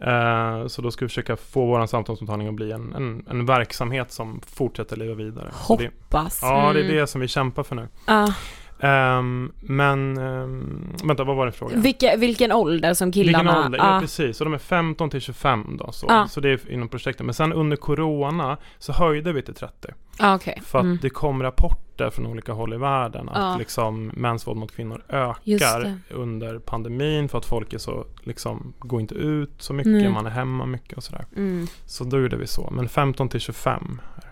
[0.00, 4.12] Eh, så då ska vi försöka få vår samtalsmottagning att bli en, en, en verksamhet
[4.12, 5.50] som fortsätter leva vidare.
[5.66, 6.38] Så det, Hoppas.
[6.42, 6.96] ja, det är Mm.
[6.96, 7.88] det som vi kämpar för nu.
[8.06, 8.34] Ja.
[8.82, 11.80] Ehm, men, um, vänta vad var det frågan?
[11.82, 13.38] Vilka, vilken ålder som killarna?
[13.42, 13.78] Vilken ålder?
[13.78, 14.00] Ja Ja.
[14.00, 15.92] precis, och de är 15 till 25 då.
[15.92, 16.28] Så, Ja.
[16.28, 17.26] så det är inom projektet.
[17.26, 19.88] Men sen under Corona så höjde vi till 30.
[20.18, 20.60] Ah, okej.
[20.64, 20.98] För att Mm.
[21.02, 25.94] det kom rapporter från olika håll i världen att liksom mäns våld mot kvinnor ökar
[26.10, 30.08] under pandemin för att folk är så, liksom, går inte ut så mycket, Nej.
[30.08, 31.24] man är hemma mycket och sådär.
[31.36, 31.66] Mm.
[31.86, 34.00] Så då gjorde vi så, men 15 till 25.
[34.16, 34.22] Ja.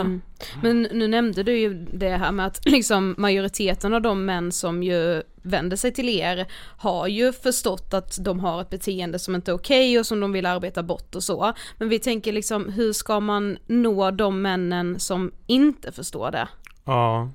[0.00, 0.22] Mm.
[0.62, 4.82] Men nu nämnde du ju det här med att liksom majoriteten av de män som
[4.82, 9.50] ju vänder sig till er har ju förstått att de har ett beteende som inte
[9.50, 11.52] är okej och som de vill arbeta bort och så.
[11.78, 16.48] Men vi tänker liksom hur ska man nå de männen som inte förstår det?
[16.84, 17.30] Ja,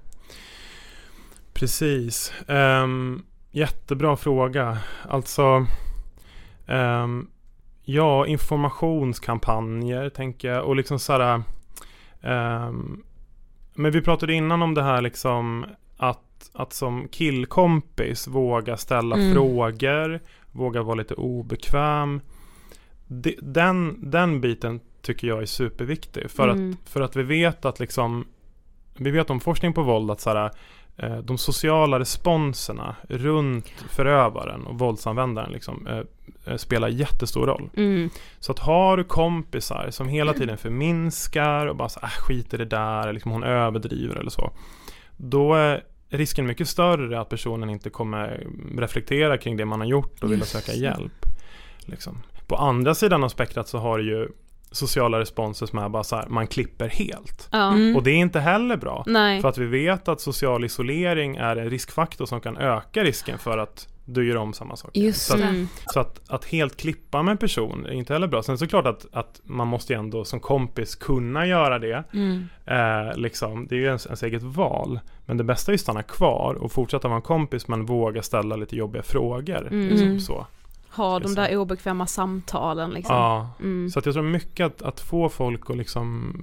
[1.54, 2.34] precis.
[2.48, 4.78] Um, jättebra fråga.
[5.10, 5.66] Alltså,
[6.68, 7.28] ehm,
[7.84, 11.44] ja, informationskampanjer tänker jag och liksom såhär,
[12.22, 13.04] ehm,
[13.74, 15.66] men vi pratade innan om det här liksom
[15.98, 19.34] att, att som killkompis våga ställa Mm.
[19.34, 20.20] frågor,
[20.52, 22.22] våga vara lite obekväm.
[23.08, 26.72] Det, den, den biten tycker jag är superviktig för, Mm.
[26.84, 28.26] att, för att vi vet att liksom
[29.00, 30.52] vi vet om forskning på våld att så här,
[30.98, 36.02] eh, de sociala responserna runt förövaren och våldsanvändaren liksom, eh,
[36.56, 37.70] spelar jättestor roll.
[37.78, 38.10] Mm.
[38.40, 42.58] Så att har du kompisar som hela tiden förminskar och bara så, äh, skit i
[42.58, 44.52] det där, eller liksom hon överdriver eller så.
[45.18, 50.24] Då är risken mycket större att personen inte kommer reflektera kring det man har gjort
[50.24, 51.26] och vilja Just söka hjälp.
[51.80, 52.24] Liksom.
[52.48, 54.28] På andra sidan av spektrat så har du ju
[54.72, 57.50] sociala responser som är bara så här, man klipper helt.
[57.52, 57.74] Ja.
[57.74, 57.96] Mm.
[57.96, 59.04] Och det är inte heller bra.
[59.08, 59.42] Nej.
[59.42, 63.58] För att vi vet att social isolering är en riskfaktor som kan öka risken för
[63.58, 64.92] att du gör om samma sak.
[64.94, 65.40] Just så att.
[65.40, 65.68] Mm.
[65.86, 68.44] så att, att helt klippa med en person är inte heller bra.
[68.44, 72.04] Sen såklart att, att man måste ju ändå som kompis kunna göra det.
[72.14, 72.48] Mm.
[72.66, 75.00] Eh, liksom, det är ju ens, ens eget val.
[75.26, 78.56] Men det bästa är att stanna kvar och fortsätta vara en kompis men våga ställa
[78.56, 79.68] lite jobbiga frågor.
[79.68, 79.88] Mm.
[79.88, 80.46] Liksom, så.
[80.92, 83.16] Ha de där obekväma samtalen liksom.
[83.16, 83.90] Ja, Mm.
[83.90, 86.34] så att jag tror mycket att, att få folk att liksom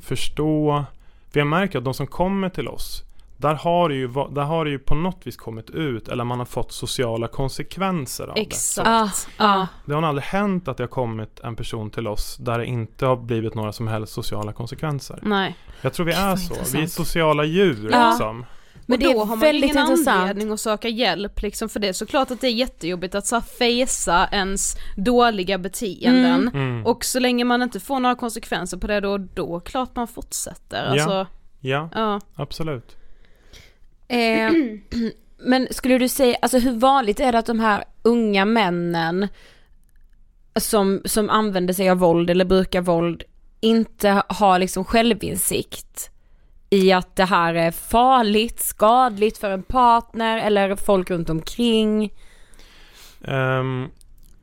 [0.00, 0.84] förstå.
[1.30, 3.02] För jag märker att de som kommer till oss,
[3.38, 6.38] där har det ju, där har det ju på något vis kommit ut, eller man
[6.38, 8.40] har fått sociala konsekvenser av det.
[8.40, 8.88] Exakt.
[8.88, 9.66] Ah, ah.
[9.86, 13.06] Det har aldrig hänt att det har kommit en person till oss där det inte
[13.06, 15.18] har blivit några som helst sociala konsekvenser.
[15.22, 15.56] Nej.
[15.80, 16.54] Jag tror vi är så.
[16.54, 16.90] Vi är intressant.
[16.90, 18.08] sociala djur Ja.
[18.10, 18.44] liksom.
[18.86, 20.20] Men och det då är har man väldigt ingen intressant.
[20.20, 23.40] anledning att söka hjälp liksom för det är såklart att det är jättejobbigt att så
[23.40, 26.48] fejsa ens dåliga beteenden.
[26.54, 26.86] Mm.
[26.86, 30.84] Och så länge man inte får några konsekvenser på det då, då klart man fortsätter.
[30.84, 30.90] Ja.
[31.02, 31.26] Alltså,
[31.60, 32.20] Ja, ja.
[32.34, 32.96] absolut.
[34.08, 34.52] Eh,
[35.38, 39.28] men skulle du säga, alltså hur vanligt är det att de här unga männen
[40.56, 43.22] som, som använder sig av våld eller brukar våld
[43.60, 46.10] inte har liksom självinsikt
[46.70, 52.12] i att det här är farligt, skadligt för en partner eller folk runt omkring?
[53.20, 53.90] Um,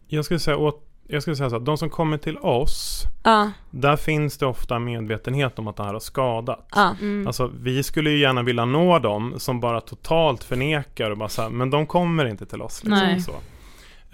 [0.07, 3.51] jag skulle säga åt, jag skulle säga så att de som kommer till oss, Ja,
[3.71, 6.67] där finns det ofta medvetenhet om att det här har skadat.
[6.75, 6.95] ja.
[7.01, 7.27] Mm.
[7.27, 11.41] Alltså vi skulle ju gärna vilja nå dem som bara totalt förnekar och bara så
[11.41, 12.83] här, men de kommer inte till oss.
[12.83, 13.31] Liksom, så.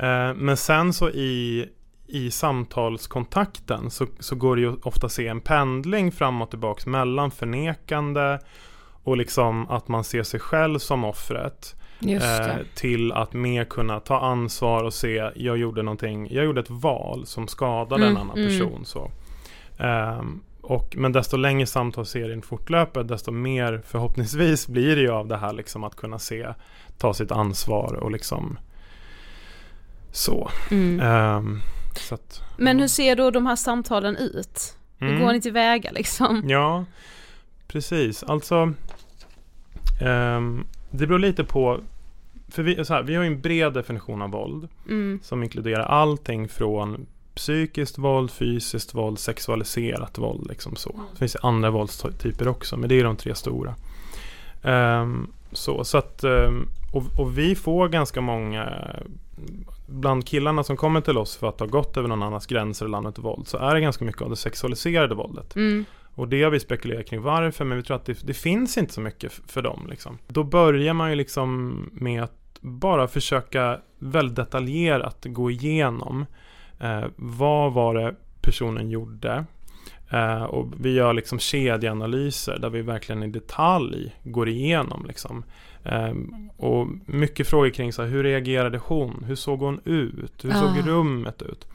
[0.04, 1.70] Eh, men sen så i,
[2.08, 6.86] i samtalskontakten så, så går det ju ofta att se en pendling fram och tillbaks
[6.86, 8.40] mellan förnekande
[9.04, 11.76] och liksom att man ser sig själv som offret
[12.10, 16.70] eh, till att mer kunna ta ansvar och se jag gjorde någonting, jag gjorde ett
[16.70, 18.50] val som skadade Mm, en annan mm.
[18.50, 18.86] person.
[18.86, 19.12] Så.
[19.78, 25.38] Ehm, och, men desto längre samtalsserien fortlöper desto mer förhoppningsvis blir det ju av det
[25.38, 26.48] här liksom att kunna se,
[26.98, 28.60] ta sitt ansvar och liksom
[30.12, 30.50] så.
[30.72, 31.00] Mm.
[31.00, 31.60] Ehm,
[31.96, 34.78] så att, Men hur ser då de här samtalen ut?
[34.98, 35.22] Hur Mm.
[35.22, 36.44] går ni tillväga liksom?
[36.50, 36.86] Ja,
[37.68, 38.24] precis.
[38.24, 38.74] Alltså,
[40.02, 41.80] ehm, det beror lite på,
[42.52, 45.20] för vi, här, vi har ju en bred definition av våld Mm.
[45.24, 50.48] som inkluderar allting från psykiskt våld, fysiskt våld, sexualiserat våld.
[50.48, 51.00] Liksom så.
[51.12, 53.76] Det finns andra våldstyper också, men det är de tre stora.
[54.64, 58.70] Ehm, så, så att, ehm, och, och vi får ganska många,
[59.88, 62.98] bland killarna som kommer till oss för att ha gått över någon annans gränser eller
[62.98, 65.56] annat våld, så är det ganska mycket av det sexualiserade våldet.
[65.56, 65.86] Mm.
[66.16, 68.94] Och det har vi spekulerat kring varför, men vi tror att det, det finns inte
[68.94, 69.88] så mycket för dem.
[69.90, 70.18] Liksom.
[70.28, 76.26] Då börjar man ju liksom med att bara försöka väldigt detaljerat gå igenom
[76.80, 79.46] eh, vad var det personen gjorde.
[80.10, 85.06] Eh, och vi gör liksom kedjeanalyser där vi verkligen i detalj går igenom.
[85.06, 85.44] Liksom.
[85.84, 86.14] Eh,
[86.58, 89.24] och mycket frågor kring så här, hur reagerade hon?
[89.28, 90.46] Hur såg hon ut?
[90.46, 90.54] Hur Ah.
[90.54, 91.68] såg rummet ut?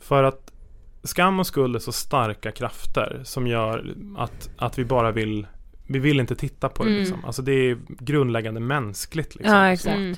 [0.00, 0.52] För att
[1.02, 5.46] skam och skuld är så starka krafter som gör att, att vi bara vill
[5.86, 7.00] vi vill inte titta på det Mm.
[7.00, 7.24] liksom.
[7.24, 9.54] Alltså det är grundläggande mänskligt liksom.
[9.56, 9.96] Ja, exakt.
[9.96, 10.16] Mm.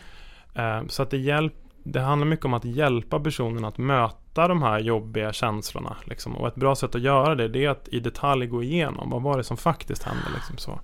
[0.54, 4.62] Eh, Så att det, hjälp, det handlar mycket om att hjälpa personen att möta de
[4.62, 5.96] här jobbiga känslorna.
[6.04, 6.36] Liksom.
[6.36, 9.22] Och ett bra sätt att göra det, det är att i detalj gå igenom vad
[9.22, 10.22] var det som faktiskt hände.
[10.34, 10.80] Liksom så.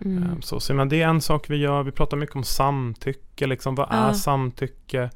[0.00, 0.22] Mm.
[0.22, 1.82] Eh, Så, så men det är en sak vi gör.
[1.82, 3.46] Vi pratar mycket om samtycke.
[3.46, 3.74] Liksom.
[3.74, 4.14] Vad är Ja.
[4.14, 5.10] samtycke?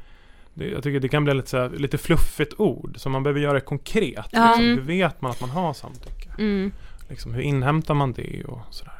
[0.55, 2.95] Det, jag tycker det kan bli lite, så här, lite fluffigt ord.
[2.99, 4.27] Så man behöver göra det konkret.
[4.33, 4.47] Ja.
[4.47, 4.65] Liksom.
[4.65, 4.79] Mm.
[4.79, 6.31] Hur vet man att man har samtycke?
[7.11, 8.93] Liksom, hur inhämtar man det och sådär.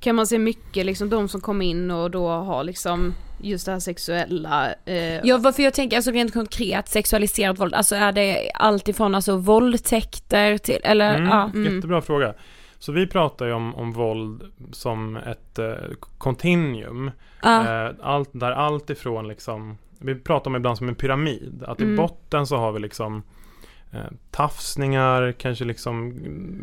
[0.00, 3.72] Kan man se mycket liksom de som kommer in och då har liksom just det
[3.72, 8.50] här sexuella eh, Ja varför jag tänker alltså rent konkret sexualiserat våld, alltså är det
[8.54, 11.50] allt ifrån alltså våldtäkter till, eller Mm, ja.
[11.54, 11.74] Mm.
[11.74, 12.34] Jättebra fråga.
[12.78, 14.42] Så vi pratar ju om, om våld
[14.72, 15.74] som ett eh,
[16.18, 17.10] continuum.
[17.42, 17.84] ja.
[17.86, 21.64] Eh, allt, där allt ifrån liksom, vi pratar om ibland som en pyramid.
[21.66, 21.96] Att i Mm.
[21.96, 23.22] botten så har vi liksom
[24.30, 26.12] tafsningar, kanske liksom,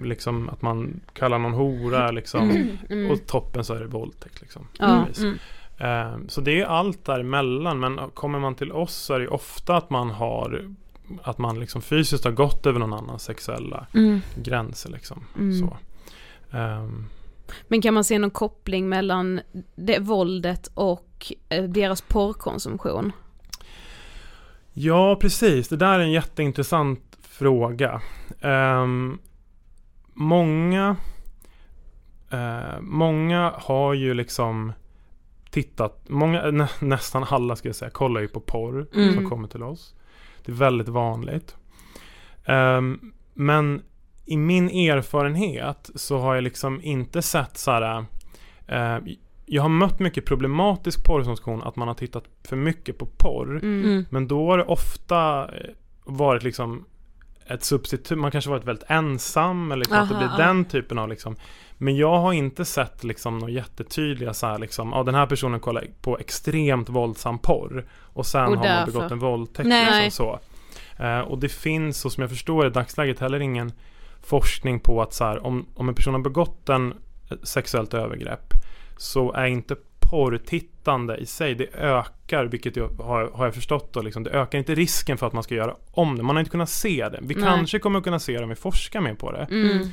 [0.04, 2.68] liksom att man kallar någon hora liksom.
[2.90, 3.12] mm.
[3.12, 4.68] Och toppen så är det våldtäkt liksom.
[4.80, 5.08] Ja.
[5.18, 5.38] Mm.
[5.78, 7.80] Eh, så det är allt däremellan.
[7.80, 10.76] Men kommer man till oss så är det ofta att man har
[11.24, 14.22] att man liksom fysiskt har gått över någon annans sexuella Mm.
[14.36, 15.24] gränser liksom.
[15.38, 15.60] Mm.
[15.60, 15.78] Så.
[16.58, 17.06] Ehm,
[17.68, 19.42] Men kan man se någon koppling mellan
[19.76, 23.12] det våldet och eh, deras porrkonsumtion?
[24.74, 25.68] ja, precis.
[25.68, 27.07] Det där är en jätteintressant
[27.38, 28.02] fråga.
[28.42, 29.20] Ehm,
[30.14, 30.96] många,
[32.32, 34.74] eh, många har ju liksom
[35.52, 39.14] tittat, många, nä, nästan alla ska jag säga, kollar ju på porr Mm.
[39.14, 39.96] som kommer till oss.
[40.46, 41.56] Det är väldigt vanligt.
[42.46, 43.82] Ehm, men
[44.26, 48.06] i min erfarenhet så har jag liksom inte sett så här.
[48.68, 48.98] eh,
[49.50, 53.50] jag har mött mycket problematisk porrkonsumtion, att man har tittat för mycket på porr.
[53.64, 53.86] Mm.
[53.86, 54.06] Mm.
[54.10, 55.70] Men då har det ofta eh,
[56.06, 56.86] varit liksom
[57.50, 60.38] ett substitut, man kanske varit väldigt ensam eller liksom att det blir ja.
[60.38, 61.36] den typen av liksom
[61.78, 65.60] Men jag har inte sett liksom några jättetydliga så här liksom, ja den här personen
[65.60, 70.04] kollar på extremt våldsam porr och sen Och har man begått en våldtäkt Nej.
[70.04, 70.40] liksom så.
[71.04, 73.72] Eh, och det finns, så som jag förstår i dagsläget, heller ingen
[74.24, 76.94] forskning på att så här, om, om en person har begått en
[77.30, 78.54] ett sexuellt övergrepp
[78.98, 79.76] så är inte
[80.10, 84.58] porrtittande i sig, det ökar, vilket jag har, har jag förstått då, liksom, det ökar
[84.58, 86.24] inte risken för att man ska göra om det.
[86.24, 87.20] Man har inte kunnat se det.
[87.22, 87.44] Vi Nej.
[87.44, 89.48] kanske kommer att kunna se det om vi forskar mer på det.
[89.52, 89.88] Mm.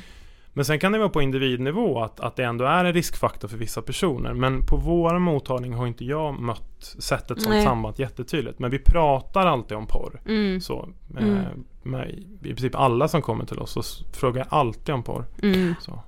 [0.53, 3.57] Men sen kan det vara på individnivå att, att det ändå är en riskfaktor för
[3.57, 4.33] vissa personer.
[4.33, 8.59] Men på vår mottagning har inte jag mött, sett ett sånt samband jättetydligt.
[8.59, 10.21] Men vi pratar alltid om porr.
[10.27, 10.61] Mm.
[10.61, 11.63] Så, med, Mm.
[11.83, 12.09] med
[12.41, 13.81] i princip alla som kommer till oss så
[14.13, 15.25] frågar jag alltid om porr.
[15.43, 15.75] Mm.
[15.81, 15.99] Så.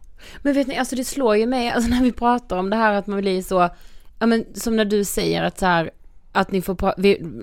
[0.41, 2.93] Men vet ni, alltså det slår ju mig, alltså när vi pratar om det här
[2.93, 3.69] att man blir så,
[4.19, 5.91] ja men som när du säger att så här,
[6.31, 6.93] att ni får,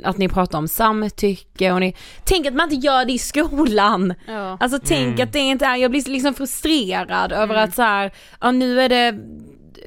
[0.05, 4.15] att ni pratar om samtycke och ni, tänk att man inte gör det i skolan.
[4.27, 4.57] Ja.
[4.61, 5.23] Alltså tänk Mm.
[5.29, 7.65] att det inte är, jag blir liksom frustrerad över Mm.
[7.65, 9.19] att så här, ja nu är det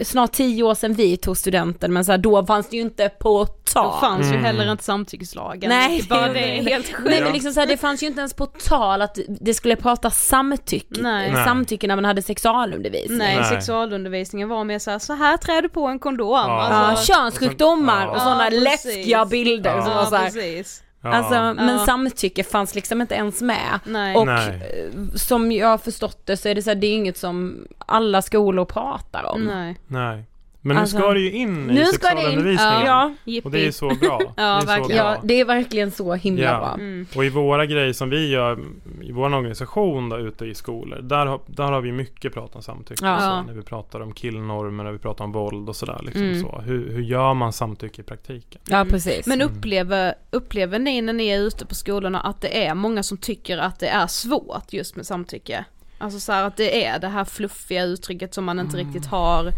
[0.03, 3.09] snart tio år sedan vi tog studenten men så här, då fanns det ju inte
[3.09, 3.85] på tal.
[3.85, 4.43] Då fanns ju Mm.
[4.45, 5.69] heller inte samtyckeslagen.
[5.69, 7.09] Nej, bara det är helt sjukt.
[7.09, 9.75] Nej men liksom så här, det fanns ju inte ens på tal att det skulle
[9.75, 11.45] prata samtycke, Nej.
[11.45, 13.17] Samtycke när man hade sexualundervisning.
[13.17, 13.45] Nej, Nej.
[13.49, 16.27] sexualundervisningen var mer såhär, så här trär du på en kondom.
[16.29, 16.67] Ja.
[16.69, 18.11] Ja, Alltså, könssjukdomar Ja.
[18.11, 19.85] och sådana Ja, läskiga bilder Ja.
[19.85, 20.83] som var så här, precis.
[21.01, 21.09] Ja.
[21.09, 21.85] Alltså, men Ja.
[21.85, 23.79] samtycke fanns liksom inte ens med.
[23.85, 24.15] Nej.
[24.15, 24.47] Och Nej.
[24.49, 27.67] eh, som jag har förstått det så är det så här, det är inget som
[27.85, 29.41] alla skolor pratar om.
[29.43, 29.75] Nej.
[29.87, 30.23] Nej.
[30.61, 32.85] Men nu Alltså, ska det ju in i Nu ska det in, sexualundervisningen.
[32.85, 34.21] ja, Och det är så bra.
[34.37, 34.83] Ja, det är verkligen.
[34.83, 34.95] Så bra.
[35.15, 36.57] ja, det är verkligen så himla Ja.
[36.59, 36.73] bra.
[36.73, 37.05] Mm.
[37.15, 38.59] Och i våra grejer som vi gör
[39.01, 42.61] i vår organisation då, ute i skolor, där, har- där har vi mycket prat om
[42.61, 43.05] samtycke.
[43.05, 43.19] Ja.
[43.19, 45.99] Så, när vi pratar om killnormer, när vi pratar om våld och sådär.
[46.03, 46.41] Liksom Mm.
[46.41, 46.61] så.
[46.65, 48.61] Hur, hur gör man samtycke i praktiken?
[48.69, 49.27] Ja precis.
[49.27, 53.17] Men upplever, upplever ni när ni är ute på skolorna att det är många som
[53.17, 55.65] tycker att det är svårt just med samtycke?
[55.97, 59.51] Alltså så här att det är det här fluffiga uttrycket som man inte riktigt har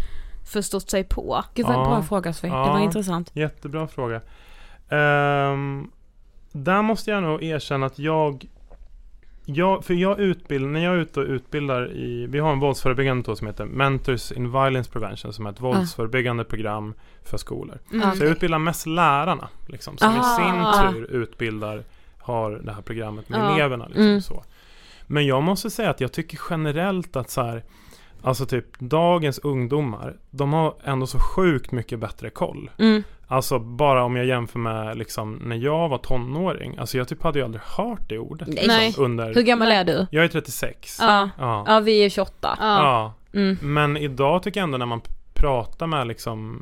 [0.49, 1.43] förstått sig på.
[1.53, 1.85] Gud vad en Ja.
[1.89, 2.71] bra fråga Sofie, det Ja.
[2.73, 3.31] var intressant.
[3.33, 4.21] Jättebra fråga.
[4.89, 5.91] Ehm,
[6.51, 8.45] där måste jag nog erkänna att jag
[9.45, 13.35] jag, för jag utbildar, när jag är ute och utbildar i, vi har en våldsförebyggande
[13.35, 17.79] som heter Mentors in Violence Prevention som är ett våldsförebyggande program för skolor.
[17.93, 18.15] Mm.
[18.15, 20.37] Så jag utbildar mest lärarna liksom, som i Ah.
[20.83, 21.83] sin tur utbildar,
[22.19, 23.55] har det här programmet med Ja.
[23.55, 23.85] eleverna.
[23.85, 24.21] Liksom, Mm.
[24.21, 24.43] så.
[25.07, 27.63] Men jag måste säga att jag tycker generellt att så här,
[28.21, 32.71] alltså typ dagens ungdomar, de har ändå så sjukt mycket bättre koll.
[32.79, 33.03] Mm.
[33.27, 37.39] Alltså bara om jag jämför med liksom när jag var tonåring, alltså jag typ hade
[37.39, 38.47] ju aldrig hört det ordet.
[38.47, 38.85] Nej.
[38.85, 40.07] Liksom, under, Hur gammal är du?
[40.11, 40.97] jag är 36.
[41.01, 41.29] Ja.
[41.37, 41.63] Ja.
[41.67, 42.33] Ja vi är 28.
[42.41, 42.55] Ja.
[42.59, 43.13] ja.
[43.39, 43.57] Mm.
[43.61, 45.01] Men idag tycker jag ändå när man
[45.33, 46.59] pratar med liksom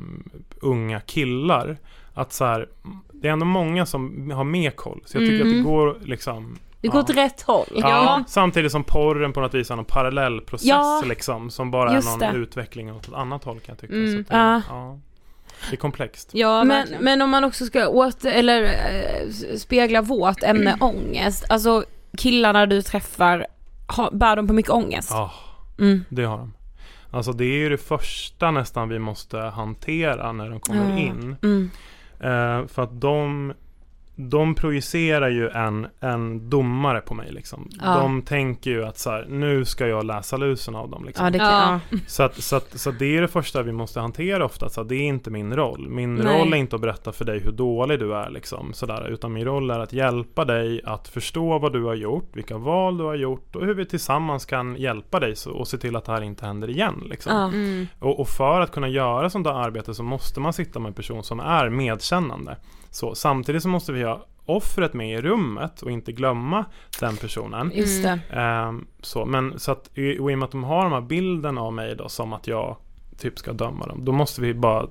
[0.60, 1.76] unga killar
[2.20, 2.68] att så här,
[3.12, 5.00] det är ändå många som har mer koll.
[5.06, 5.64] Så jag tycker att det Mm.
[5.64, 7.02] går liksom Det går ja.
[7.02, 7.66] åt rätt håll.
[7.74, 12.02] Ja, samtidigt som porren på något vis har någon parallellprocess Ja, liksom som bara är
[12.02, 12.32] någon det.
[12.38, 13.94] utveckling åt ett annat håll kan jag tycka.
[13.94, 14.62] Mm, det, ja.
[14.68, 14.98] ja.
[15.70, 16.30] det är komplext.
[16.32, 17.04] Ja, men, verkligen.
[17.04, 21.84] men om man också ska åter, eller eh, spegla vårt ämne ångest, alltså
[22.18, 23.46] killarna du träffar,
[23.86, 25.10] har, bär de på mycket ångest?
[25.12, 25.32] Ja,
[25.78, 26.04] Mm.
[26.08, 26.52] det har de.
[27.10, 30.98] Alltså det är ju det första nästan vi måste hantera när de kommer Ja.
[30.98, 31.36] in.
[32.20, 33.52] Eh, för att de,
[34.20, 37.70] de projicerar ju en, en domare på mig liksom.
[37.80, 37.94] Ja.
[37.94, 41.24] De tänker ju att så här, nu ska jag läsa lusen av dem liksom.
[41.24, 41.80] Ja, det kan, Ja.
[42.06, 44.68] Så, att, så, att, så att det är det första vi måste hantera ofta.
[44.68, 45.88] Så att det är inte min roll.
[45.88, 46.40] Min Nej.
[46.40, 48.30] roll är inte att berätta för dig hur dålig du är.
[48.30, 52.36] Liksom, sådär, utan min roll är att hjälpa dig att förstå vad du har gjort,
[52.36, 55.78] vilka val du har gjort och hur vi tillsammans kan hjälpa dig så, och se
[55.78, 57.04] till att det här inte händer igen.
[57.10, 57.32] Liksom.
[57.32, 57.48] Ja.
[57.48, 57.86] Mm.
[57.98, 60.94] Och, och för att kunna göra sånt där arbete så måste man sitta med en
[60.94, 62.56] person som är medkännande.
[62.90, 66.64] Så, samtidigt så måste vi ha offret med i rummet och inte glömma
[67.00, 67.70] den personen.
[67.74, 68.20] Just det.
[68.32, 71.00] Ehm, så, men så att, i- och i och med att de har de här
[71.00, 72.76] bilden av mig då som att jag
[73.18, 74.86] typ ska döma dem, då måste vi bara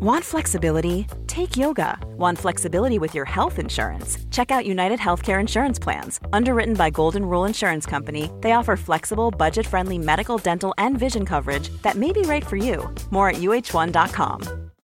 [0.00, 1.04] Want flexibility?
[1.28, 1.98] Take yoga.
[2.18, 4.18] Want flexibility with your health insurance?
[4.30, 6.20] Check out United Healthcare Insurance Plans.
[6.32, 11.24] Underwritten by Golden Rule Insurance Company, they offer flexible, budget friendly medical, dental, and vision
[11.26, 12.82] coverage that may be right for you.
[13.10, 14.63] More at uh1.com.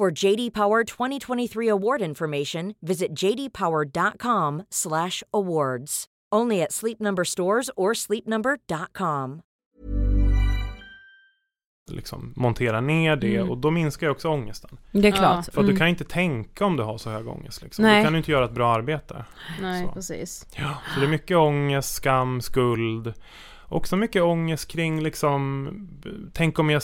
[0.00, 6.04] For JD Power 2023 award information, visit jdpower.com/awards.
[6.34, 9.40] Only at Sleep Number stores or sleepnumber.com.
[11.90, 13.50] liksom montera ner det Mm.
[13.50, 14.78] och då minskar ju också ångesten.
[14.92, 15.16] Det är Ja.
[15.16, 15.48] klart.
[15.54, 17.62] För att du kan inte tänka om du har så hög ångest.
[17.62, 17.82] Liksom.
[17.84, 18.00] Nej.
[18.00, 19.24] Då kan du inte göra ett bra arbete.
[19.60, 19.92] Nej, Så.
[19.92, 20.46] precis.
[20.56, 20.74] Ja.
[20.94, 23.14] Så det är mycket ångest, skam, skuld.
[23.72, 25.68] Också mycket ångest kring liksom,
[26.32, 26.82] tänk om jag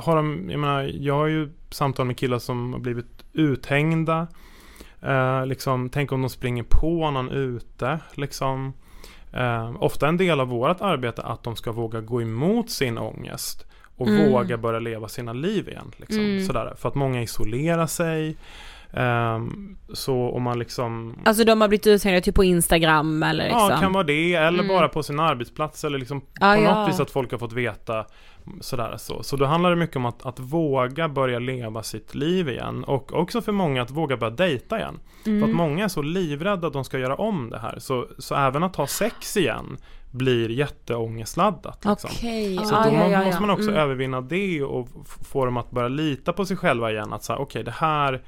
[0.00, 0.26] har jag
[0.60, 4.26] menar, jag har ju samtal med killar som har blivit uthängda.
[5.02, 8.72] Eh, liksom, tänk om de springer på någon ute, liksom.
[9.32, 13.66] Eh, ofta en del av vårt arbete att de ska våga gå emot sin ångest
[13.96, 14.32] och Mm.
[14.32, 15.92] våga börja leva sina liv igen.
[15.96, 16.44] Liksom, Mm.
[16.44, 16.74] sådär.
[16.78, 18.36] För att många isolerar sig.
[18.96, 23.68] Ehm, så om man liksom Alltså de har blivit uthängda typ på Instagram eller liksom.
[23.70, 24.68] Ja, kan vara det, eller Mm.
[24.76, 26.74] bara på sin arbetsplats eller liksom Ja, på ja.
[26.80, 28.04] något vis att folk har fått veta
[28.60, 29.22] sådär så.
[29.22, 33.12] Så då handlar det mycket om att, att våga börja leva sitt liv igen och
[33.14, 34.98] också för många att våga börja dejta igen.
[35.24, 35.44] För Mm.
[35.50, 37.78] att många är så livrädda att de ska göra om det här.
[37.78, 39.76] Så, så även att ha sex igen
[40.10, 41.84] blir jätteångestladdat.
[41.84, 42.10] Liksom.
[42.12, 43.80] Okej, Så ja, då ja, ja, måste man också Mm.
[43.80, 44.88] övervinna det och
[45.24, 47.12] få dem att börja lita på sig själva igen.
[47.12, 48.22] Att säga, okej det här,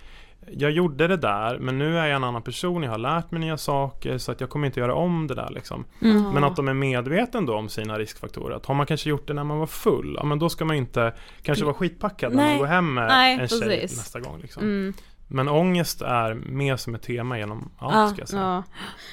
[0.52, 3.40] jag gjorde det där, men nu är jag en annan person, jag har lärt mig
[3.40, 5.84] nya saker, så att jag kommer inte göra om det där liksom.
[6.02, 6.30] Mm.
[6.30, 8.56] Men att de är medveten då om sina riskfaktorer.
[8.56, 10.76] Att har man kanske gjort det när man var full, ja men då ska man
[10.76, 12.50] inte kanske vara skitpackad när Nej.
[12.52, 13.96] man går hem med Nej, en tjej precis.
[13.98, 14.40] nästa gång.
[14.40, 14.62] Liksom.
[14.62, 14.92] Mm.
[15.28, 18.42] Men ångest är mer som ett tema genom allt Ja, ska jag säga.
[18.42, 18.62] Ja.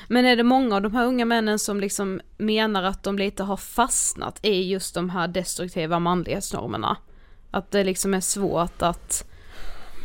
[0.08, 3.44] Men är det många av de här unga männen som liksom menar att de lite
[3.44, 6.98] har fastnat i just de här destruktiva manlighetsnormerna?
[7.52, 9.26] Att det liksom är svårt att,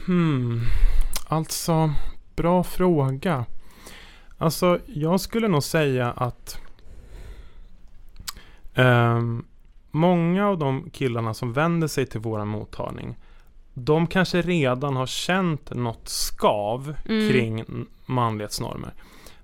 [0.07, 0.61] Hmm.
[1.29, 1.93] Alltså,
[2.37, 3.45] bra fråga.
[4.39, 6.61] Alltså, jag skulle nog säga att
[8.75, 9.45] ehm,
[9.91, 13.17] många av de killarna som vänder sig till våran mottagning
[13.85, 17.31] de kanske redan har känt något skav Mm.
[17.31, 17.65] kring
[18.07, 18.93] manlighetsnormer.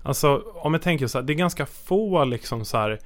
[0.02, 2.98] Alltså om jag tänker så här, det är ganska få liksom så här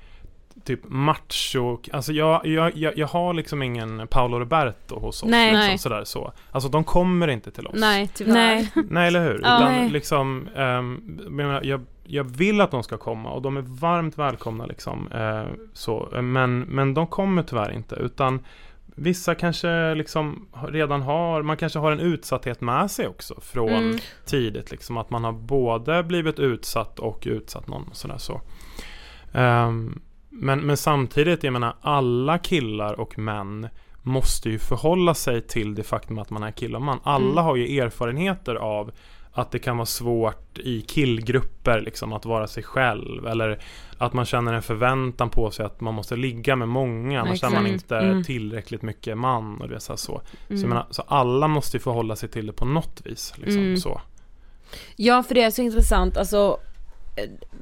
[0.64, 5.28] typ macho, alltså jag, jag, jag, jag har liksom ingen Paolo Roberto hos oss.
[5.28, 5.52] Nej.
[5.52, 5.78] liksom, Nej.
[5.78, 6.32] sådär så.
[6.52, 7.74] Alltså de kommer inte till oss.
[7.76, 8.34] nej tyvärr.
[8.34, 8.70] Nej.
[8.90, 9.40] Nej, eller hur?
[9.42, 9.56] Ja.
[9.56, 9.90] Utan Nej.
[9.90, 15.12] liksom, ehm, jag, jag, vill att de ska komma och de är varmt välkomna liksom.
[15.12, 15.42] Eh,
[15.72, 16.08] så.
[16.22, 17.94] Men, men de kommer tyvärr inte.
[17.94, 18.40] Utan
[18.86, 23.98] vissa kanske liksom redan har, man kanske har en utsatthet med sig också från Mm.
[24.26, 24.70] tidigt.
[24.70, 27.82] Liksom, att man har både blivit utsatt och utsatt någon.
[27.82, 28.40] Och sådär, så.
[29.32, 30.00] Ehm,
[30.40, 33.68] men, men samtidigt, jag menar alla killar och män
[34.02, 37.00] måste ju förhålla sig till det faktum att man är kille och man.
[37.02, 37.44] Alla Mm.
[37.44, 38.90] har ju erfarenheter av
[39.32, 43.58] att det kan vara svårt i killgrupper liksom att vara sig själv eller
[43.98, 47.50] att man känner en förväntan på sig att man måste ligga med många annars är
[47.50, 48.24] man inte Mm.
[48.24, 50.20] tillräckligt mycket man och det så, så.
[50.48, 50.68] Så, Mm.
[50.68, 53.76] menar, så alla måste ju förhålla sig till det på något vis liksom, Mm.
[53.76, 54.00] så.
[54.96, 56.58] Ja, för det är så intressant, alltså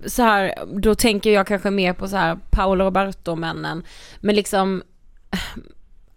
[0.06, 3.82] så här, då tänker jag kanske mer på så här Paolo Roberto-männen,
[4.20, 4.82] men liksom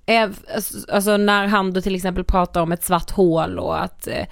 [0.05, 4.07] eh, alltså, alltså när han då till exempel pratar om ett svart hål och att
[4.07, 4.25] eh,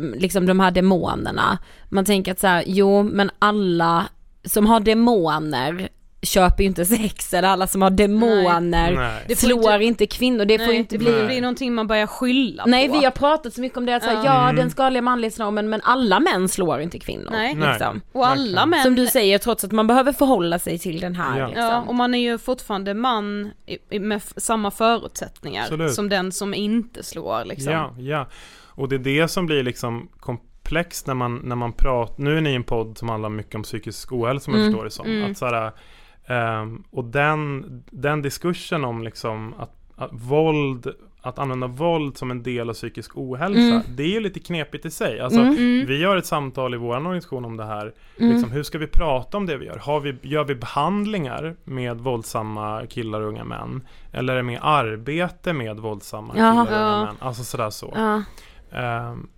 [0.00, 1.58] liksom de här demonerna.
[1.88, 4.06] Man tänker att så här, jo men alla
[4.44, 5.88] som har demoner
[6.24, 9.24] köper ju inte sex eller alla som har demoner Nej.
[9.28, 10.44] Det får slår inte- inte, kvinnor.
[10.44, 12.98] Det får Nej, ju inte det bli får bli någonting man börjar skylla Nej på.
[12.98, 14.24] vi har pratat så mycket om det att säga, Ja.
[14.24, 14.56] ja Mm.
[14.56, 17.28] den skadliga manlighetsnormen men alla män slår inte kvinnor.
[17.30, 17.54] Nej.
[17.54, 17.68] Nej.
[17.68, 18.00] Liksom.
[18.12, 21.38] Och alla män Som du säger trots att man behöver förhålla sig till den här
[21.38, 21.46] Ja.
[21.46, 21.64] liksom.
[21.64, 25.94] Ja, och man är ju fortfarande man i, i, med samma förutsättningar Absolut.
[25.94, 27.72] som den som inte slår liksom.
[27.72, 28.26] Ja, ja.
[28.76, 32.40] Och det är det som blir liksom komplext när man, när man pratar, nu är
[32.40, 35.06] ni en podd som handlar mycket om psykisk ohälsa som jag Mm, förstår det som.
[35.06, 35.30] mm.
[35.30, 35.72] Att såhär,
[36.26, 40.86] ehm, och den, den diskursen om liksom att, att våld,
[41.22, 43.82] att använda våld som en del av psykisk ohälsa, Mm.
[43.88, 45.20] det är ju lite knepigt i sig.
[45.20, 45.52] Alltså, Mm.
[45.54, 45.86] Mm.
[45.86, 47.92] Vi har ett samtal i vår organisation om det här.
[48.20, 48.32] Mm.
[48.32, 49.78] Liksom, hur ska vi prata om det vi gör?
[49.78, 53.86] Har vi, gör vi behandlingar med våldsamma killar och unga män?
[54.12, 56.66] Eller är det mer arbete med våldsamma Jaha.
[56.66, 57.04] killar och unga Ja.
[57.04, 57.16] män?
[57.18, 57.92] Alltså sådär så.
[57.96, 58.22] Ja.
[58.78, 59.28] Ehm,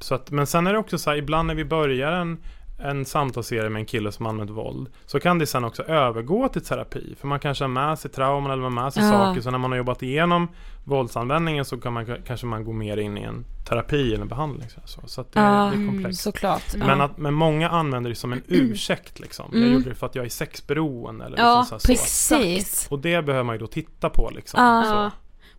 [0.00, 2.38] så att, men sen är det också så här, ibland när vi börjar en,
[2.82, 6.62] en samtalsserie med en kille som använt våld så kan det sen också övergå till
[6.64, 7.14] terapi.
[7.20, 9.10] För man kanske har med sig trauman eller man har med sig Ja.
[9.10, 9.40] saker.
[9.40, 10.48] Så när man har jobbat igenom
[10.84, 14.68] våldsanvändningen så kan man, kanske man gå mer in i en terapi eller en behandling.
[14.84, 16.20] Så, så, det, Ja, det är komplext.
[16.22, 16.62] Såklart.
[16.74, 16.86] Ja.
[16.86, 19.46] Men, att, men många använder det som en ursäkt liksom.
[19.52, 19.72] Jag Mm.
[19.72, 22.02] gjorde det för att jag är sexberoende eller Ja, liksom så här, så.
[22.02, 22.86] Precis.
[22.90, 24.84] Och det behöver man ju då titta på liksom.
[24.84, 25.10] Så.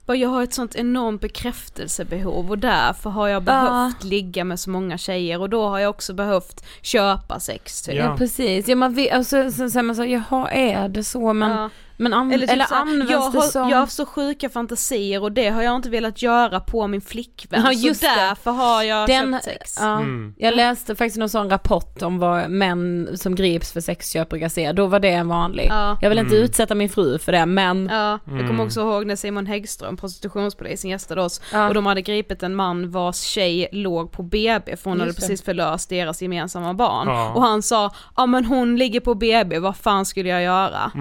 [0.01, 0.05] Ja.
[0.05, 4.69] Bara jag har ett sånt enormt bekräftelsebehov och därför har jag behövt ligga med så
[4.69, 7.95] många tjejer och då har jag också behövt köpa sex typ.
[7.95, 8.03] Ja.
[8.03, 11.51] Ja precis, ja man vet, alltså, sen säger man så, jaha är det så men,
[11.51, 11.69] Ja.
[11.97, 13.69] Men an, Eller, eller, typ såhär, används jag, det har, som...
[13.69, 17.61] jag har så sjuka fantasier och det har jag inte velat göra på min flickvän.
[17.65, 18.15] Ja, just så det.
[18.15, 19.77] därför har jag Den, köpt sex.
[19.79, 20.33] ja, Mm.
[20.37, 24.73] Jag läste faktiskt någon sån rapport om vad män som grips för sexköp brukar säga,
[24.73, 25.67] då var det en vanlig.
[25.69, 25.97] Ja.
[26.01, 26.43] Jag vill inte Mm.
[26.45, 28.47] utsätta min fru för det men, Ja, jag Mm.
[28.47, 31.67] kommer också ihåg när Simon Häggström, prostitutionspolisen, gästade oss Ja.
[31.67, 35.19] och de hade gripit en man vars tjej låg på BB för hon hade Just
[35.21, 35.27] det.
[35.27, 37.07] precis förlöst deras gemensamma barn.
[37.07, 37.31] Ja.
[37.35, 40.91] Och han sa, ja men hon ligger på BB, vad fan skulle jag göra?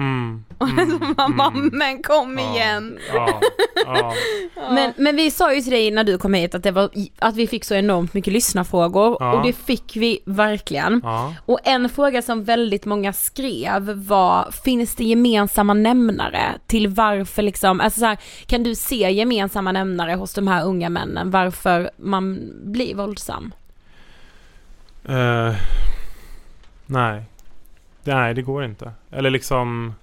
[1.01, 1.13] Mm.
[1.17, 2.53] Man bara, men kom Ja.
[2.55, 2.99] igen!
[3.13, 3.41] Ja,
[3.85, 4.13] ja.
[4.71, 6.89] men, men vi sa ju till dig när du kom hit att, det var,
[7.19, 9.33] att vi fick så enormt mycket lyssnarfrågor Ja.
[9.33, 11.01] och det fick vi verkligen.
[11.03, 11.33] ja.
[11.45, 17.81] Och en fråga som väldigt många skrev var, finns det gemensamma nämnare till varför liksom,
[17.81, 22.39] alltså så här, kan du se gemensamma nämnare hos de här unga männen, varför man
[22.63, 23.53] blir våldsam?
[25.05, 25.53] Eh,
[26.85, 27.23] nej.
[28.03, 28.91] Nej, det går inte.
[29.11, 29.93] Eller liksom...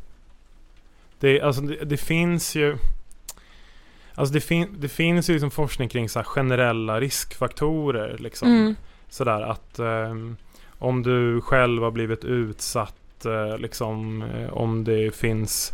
[1.20, 2.76] Det, alltså, det, det finns ju...
[4.14, 8.16] Alltså det, fin, det finns ju liksom forskning kring så här generella riskfaktorer.
[8.18, 8.48] Liksom.
[8.48, 8.74] Mm.
[9.08, 10.36] Sådär att ehm,
[10.78, 15.72] om du själv har blivit utsatt, eh, liksom, eh, om det finns,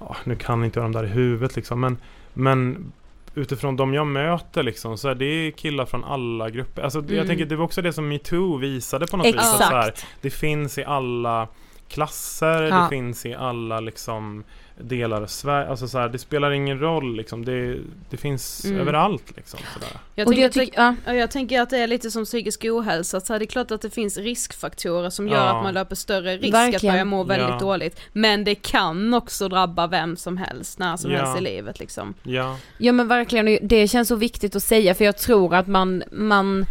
[0.00, 1.98] ja, nu kan inte jag de där i huvudet liksom, men,
[2.34, 2.92] men
[3.34, 6.82] utifrån de jag möter liksom, så är det killar från alla grupper.
[6.82, 7.26] Alltså, Jag Mm.
[7.26, 9.36] tänker det var också det som metoo visade på något vis.
[9.36, 10.06] Att, så här, Exakt.
[10.20, 11.48] det finns i alla
[11.88, 12.82] klasser, Ja.
[12.82, 14.44] det finns i alla liksom
[14.80, 15.68] delar av Sverige.
[15.68, 17.44] Alltså så här, det spelar ingen roll liksom.
[17.44, 17.78] Det,
[18.10, 18.80] det finns Mm.
[18.80, 19.60] överallt liksom.
[19.74, 19.88] Sådär.
[20.14, 20.94] Jag tänker, jag att det- ja.
[21.06, 23.70] Ja, jag tänker att det är lite som psykisk ohälsa, så här, det är klart
[23.70, 25.56] att det finns riskfaktorer som gör Ja.
[25.56, 26.74] att man löper större risk Verkligen.
[26.76, 27.58] att börja må väldigt Ja.
[27.58, 28.00] dåligt.
[28.12, 31.18] Men det kan också drabba vem som helst, när som Ja.
[31.18, 32.14] helst i livet liksom.
[32.22, 32.56] Ja.
[32.78, 36.66] Ja men verkligen, det känns så viktigt att säga för jag tror att man, man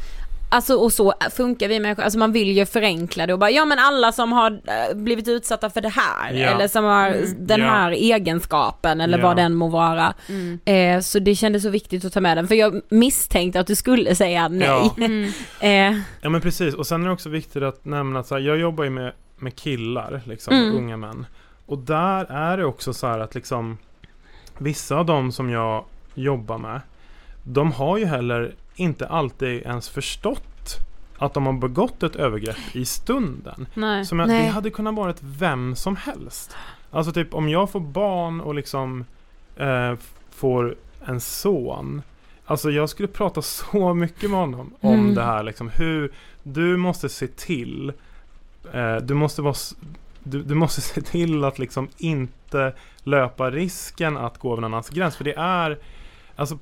[0.56, 3.66] Alltså och så funkar vi människor, alltså man vill ju förenkla det och bara ja
[3.66, 6.48] men alla som har eh, blivit utsatta för det här Ja.
[6.50, 7.48] eller som har Mm.
[7.48, 7.68] den Ja.
[7.68, 9.24] här egenskapen eller Ja.
[9.28, 10.14] vad den må vara.
[10.30, 10.60] Mm.
[10.66, 13.76] Eh, så det kändes så viktigt att ta med den för jag misstänkte att du
[13.76, 14.68] skulle säga nej.
[14.68, 14.96] Ja.
[14.98, 15.32] Mm.
[15.60, 18.42] Eh, Ja men precis, och sen är det också viktigt att nämna att så här,
[18.42, 20.76] jag jobbar ju med, med killar, liksom, Mm.
[20.76, 21.26] unga män.
[21.66, 23.78] Och där är det också så här att liksom
[24.58, 26.82] Vissa av dem som jag jobbar med
[27.44, 30.78] De har ju heller inte alltid ens förstått
[31.18, 33.68] att de har begått ett övergrepp i stunden.
[33.74, 34.06] Nej.
[34.06, 34.28] Som Nej.
[34.28, 36.56] det hade kunnat varit vem som helst.
[36.92, 39.06] Alltså typ om jag får barn och liksom
[39.56, 39.94] eh,
[40.32, 42.02] får en son.
[42.46, 45.16] Alltså jag skulle prata så mycket med honom om Mm.
[45.16, 45.70] det här liksom.
[45.70, 46.12] Hur
[46.44, 47.94] du måste se till.
[48.74, 49.56] Eh, du måste vara
[50.24, 52.74] du, du måste se till att liksom inte
[53.04, 55.16] löpa risken att gå över någon annans gräns.
[55.16, 55.78] För det är
[56.38, 56.58] Alltså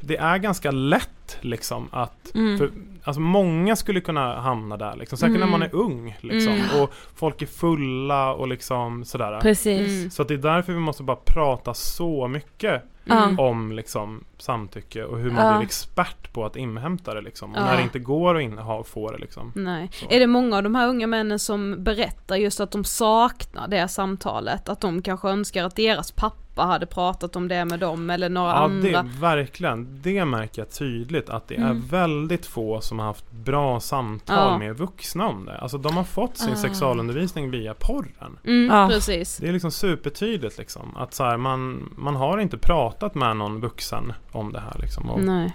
[0.00, 2.58] det är ganska lätt liksom att mm.
[2.58, 2.70] för,
[3.04, 5.18] alltså många skulle kunna hamna där liksom.
[5.18, 5.50] Säkert när Mm.
[5.50, 6.52] man är ung liksom.
[6.52, 6.82] Mm.
[6.82, 9.40] Och folk är fulla och liksom sådär.
[9.40, 9.88] Precis.
[9.98, 10.10] Mm.
[10.10, 13.28] Så att det är därför vi måste bara prata så mycket Ja.
[13.38, 15.56] om liksom samtycke och hur man Ja.
[15.58, 17.50] blir expert på att inhämta det liksom.
[17.52, 17.64] Och Ja.
[17.64, 19.52] när det inte går att in, ha, få det liksom.
[19.54, 19.90] Nej.
[19.92, 20.06] Så.
[20.10, 23.88] Är det många av de här unga männen som berättar just att de saknar det
[23.88, 24.68] samtalet?
[24.68, 28.48] Att de kanske önskar att deras pappa hade pratat om det med dem eller några
[28.50, 29.02] Ja, andra?
[29.02, 30.00] det, verkligen.
[30.02, 31.82] Det märker jag tydligt att det är Mm.
[31.90, 34.58] väldigt få som har haft bra samtal Ja.
[34.58, 35.58] med vuxna om det.
[35.58, 36.56] Alltså de har fått sin Ah.
[36.56, 38.38] sexualundervisning via porren.
[38.44, 38.88] Mm, Ja.
[38.92, 39.36] precis.
[39.36, 40.96] Det är liksom supertydligt liksom.
[40.96, 45.10] Att så här, man, man har inte pratat med någon vuxen om det här liksom.
[45.10, 45.52] Och, Nej.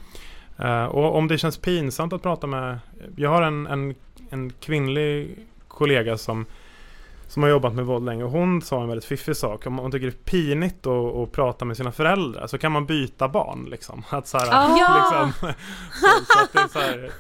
[0.58, 2.80] eh, och om det känns pinsamt att prata med
[3.16, 3.96] Jag har en, en,
[4.30, 5.38] en kvinnlig
[5.68, 6.46] kollega som
[7.32, 9.68] som har jobbat med våld länge och hon sa en väldigt fiffig sak.
[9.68, 12.86] Om man tycker det är pinigt att, att prata med sina föräldrar så kan man
[12.86, 14.04] byta barn liksom.
[14.10, 14.68] Att så här, Ah.
[14.68, 15.50] liksom,
[16.02, 17.12] så, så att det är så här,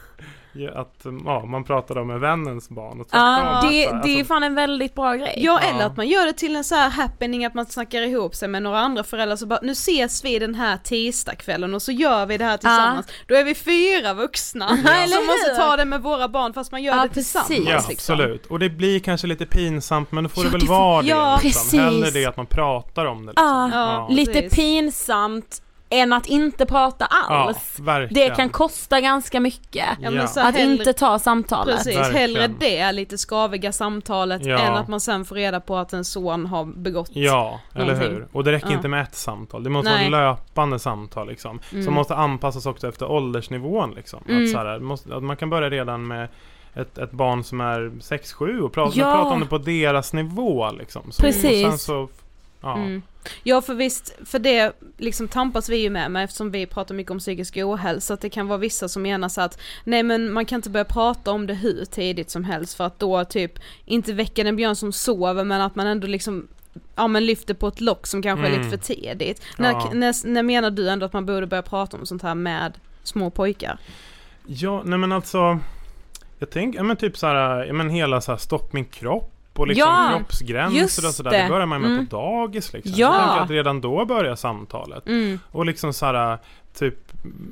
[0.75, 3.07] att ja, man pratar med vännens barn och.
[3.11, 5.33] Ja, det, Så här, det är alltså, fan en väldigt bra grej.
[5.37, 5.69] Ja Ja.
[5.69, 8.47] eller att man gör det till en så här happening att man snackar ihop sig
[8.47, 12.25] med några andra föräldrar så bara nu ses vi den här tisdagskvällen och så gör
[12.25, 13.05] vi det här tillsammans.
[13.27, 15.55] Då är vi fyra vuxna eller som måste hur?
[15.57, 17.47] ta det med våra barn fast man gör Ja, det tillsammans.
[17.47, 17.67] precis.
[17.69, 17.91] Ja, liksom.
[17.93, 18.45] absolut.
[18.45, 21.37] Och det blir kanske lite pinsamt men då får Ja, det väl det vara ja,
[21.41, 21.43] det.
[21.47, 21.61] Liksom.
[21.61, 21.79] precis.
[21.79, 23.31] Hellre det att man pratar om det.
[23.31, 23.45] Liksom.
[23.47, 27.79] Ja, Ja, Lite pinsamt än att inte prata alls.
[27.85, 29.85] Ja, det kan kosta ganska mycket.
[30.01, 31.75] Ja, Att hellre- inte ta samtalet.
[31.77, 32.15] Precis, Verkligen.
[32.21, 34.57] hellre det lite skaviga samtalet Ja.
[34.59, 38.11] än att man sen får reda på att en son har begått Ja, eller någonting.
[38.11, 38.27] hur?
[38.31, 38.73] Och det räcker Ja.
[38.73, 39.63] inte med ett samtal.
[39.63, 40.09] Det måste Nej.
[40.11, 41.59] vara löpande samtal liksom.
[41.71, 41.85] Mm.
[41.85, 44.23] Som måste anpassas också efter åldersnivån liksom.
[44.29, 44.43] Mm.
[44.43, 46.27] Att, så här, måste, att man kan börja redan med
[46.73, 49.15] ett, ett barn som är 6-7 och prata, Ja.
[49.15, 51.11] prata om det på deras nivå liksom.
[51.11, 51.65] Så, Precis.
[51.65, 52.07] Och sen så,
[52.61, 52.73] ja.
[52.77, 53.01] Mm.
[53.43, 57.11] Ja för visst, för det liksom tampas vi ju med, med eftersom vi pratar mycket
[57.11, 60.45] om psykisk ohälsa, att det kan vara vissa som menar så att nej men man
[60.45, 64.13] kan inte börja prata om det hur tidigt som helst för att då typ inte
[64.13, 66.47] väcka en björn som sover men att man ändå liksom
[66.95, 68.61] Ja men lyfter på ett lock som kanske är Mm.
[68.61, 69.41] lite för tidigt.
[69.57, 69.63] Ja.
[69.63, 72.73] När, när, när menar du ändå att man borde börja prata om sånt här med
[73.03, 73.79] små pojkar?
[74.45, 75.59] Ja, nej men alltså
[76.39, 79.30] Jag tänker, ja men typ så här, ja men hela så här stopp min kropp
[79.59, 81.31] och liksom Ja, kroppsgränser och sådär.
[81.31, 81.43] det.
[81.43, 82.07] Det börjar man med Mm.
[82.07, 82.93] på dagis liksom.
[82.95, 83.13] Ja.
[83.13, 85.07] Jag tänker att redan då börjar samtalet.
[85.07, 85.39] Mm.
[85.51, 86.37] Och liksom så här,
[86.73, 86.95] typ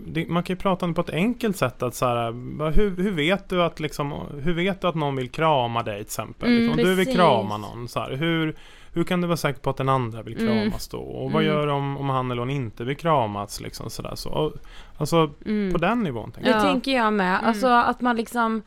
[0.08, 2.32] det, man kan ju prata om det på ett enkelt sätt att så här,
[2.72, 6.02] hur, hur vet du att liksom, hur vet du att någon vill krama dig till
[6.06, 6.50] exempel?
[6.50, 7.16] Mm, liksom, om du vill precis.
[7.20, 8.56] krama någon, så här, hur,
[8.94, 10.48] hur kan du vara säker på att den andra vill Mm.
[10.70, 10.98] kramas då?
[10.98, 11.56] Och vad Mm.
[11.56, 14.30] gör du om, om han eller hon inte vill kramas liksom så?
[14.30, 14.54] Och,
[14.98, 15.72] alltså Mm.
[15.72, 16.66] på den nivån tänker Det jag.
[16.66, 16.72] Ja.
[16.72, 17.36] tänker jag med.
[17.36, 17.46] Mm.
[17.48, 18.62] Alltså att man liksom,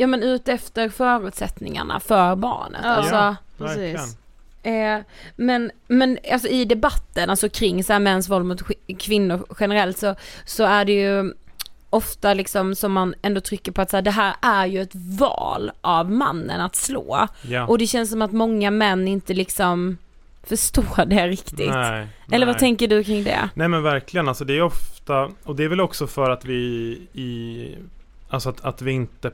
[0.00, 2.80] ja men ut efter förutsättningarna för barnet.
[2.84, 2.88] Ja.
[2.90, 3.36] Alltså, Ja.
[3.58, 4.16] Precis.
[4.62, 4.98] Eh,
[5.36, 8.62] men, men alltså i debatten, alltså kring så här mäns våld mot
[8.98, 11.34] kvinnor generellt så, så är det ju
[11.90, 14.94] ofta liksom som man ändå trycker på att så här, det här är ju ett
[14.94, 17.28] val av mannen att slå.
[17.42, 17.66] Ja.
[17.66, 19.96] Och det känns som att många män inte liksom
[20.42, 21.70] förstår det riktigt.
[21.70, 22.60] Nej, Eller vad nej.
[22.60, 23.48] tänker du kring det?
[23.54, 26.62] Nej men verkligen, alltså det är ofta, och det är väl också för att vi
[27.12, 27.68] i,
[28.30, 29.30] alltså att, att vi inte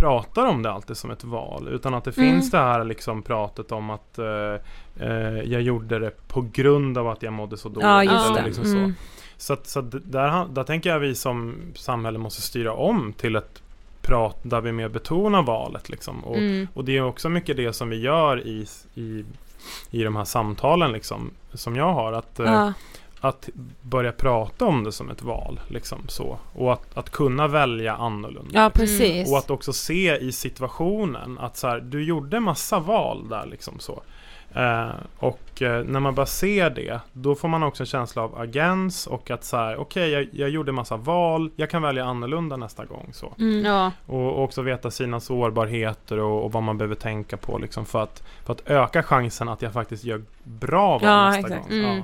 [0.00, 2.30] pratar om det alltid som ett val, utan att det Mm.
[2.32, 4.54] finns det här liksom pratet om att eh,
[5.00, 7.84] eh, jag gjorde det på grund av att jag mådde så dåligt.
[7.84, 8.46] Ja just eller det.
[8.46, 8.76] Liksom så.
[8.76, 8.94] Mm.
[9.36, 13.62] Så, så att där, där tänker jag vi som samhälle måste styra om till ett
[14.02, 16.24] prat där vi mer betonar valet liksom.
[16.24, 16.68] Och, Mm.
[16.74, 19.24] och det är också mycket det som vi gör i, i,
[19.90, 22.12] i de här samtalen liksom, som jag har.
[22.12, 22.72] Att, eh, Ja.
[23.20, 23.48] Att
[23.82, 25.60] börja prata om det som ett val.
[25.68, 26.38] Liksom, så.
[26.54, 28.50] Och att, att kunna välja annorlunda.
[28.62, 29.32] ja precis.
[29.32, 33.78] Och att också se i situationen att så här, du gjorde massa val där liksom
[33.78, 34.02] så.
[34.54, 38.38] Eh, och eh, när man bara ser det, då får man också en känsla av
[38.40, 42.56] agens och att så här, okej jag, jag gjorde massa val, jag kan välja annorlunda
[42.56, 43.08] nästa gång.
[43.12, 43.32] Så.
[43.38, 43.64] Mm.
[43.64, 47.86] Ja, Och, och också veta sina sårbarheter och, och vad man behöver tänka på liksom
[47.86, 51.68] för att, för att öka chansen att jag faktiskt gör bra val Ja, nästa exakt.
[51.68, 51.78] gång.
[51.78, 51.96] Mm.
[51.96, 52.02] Ja.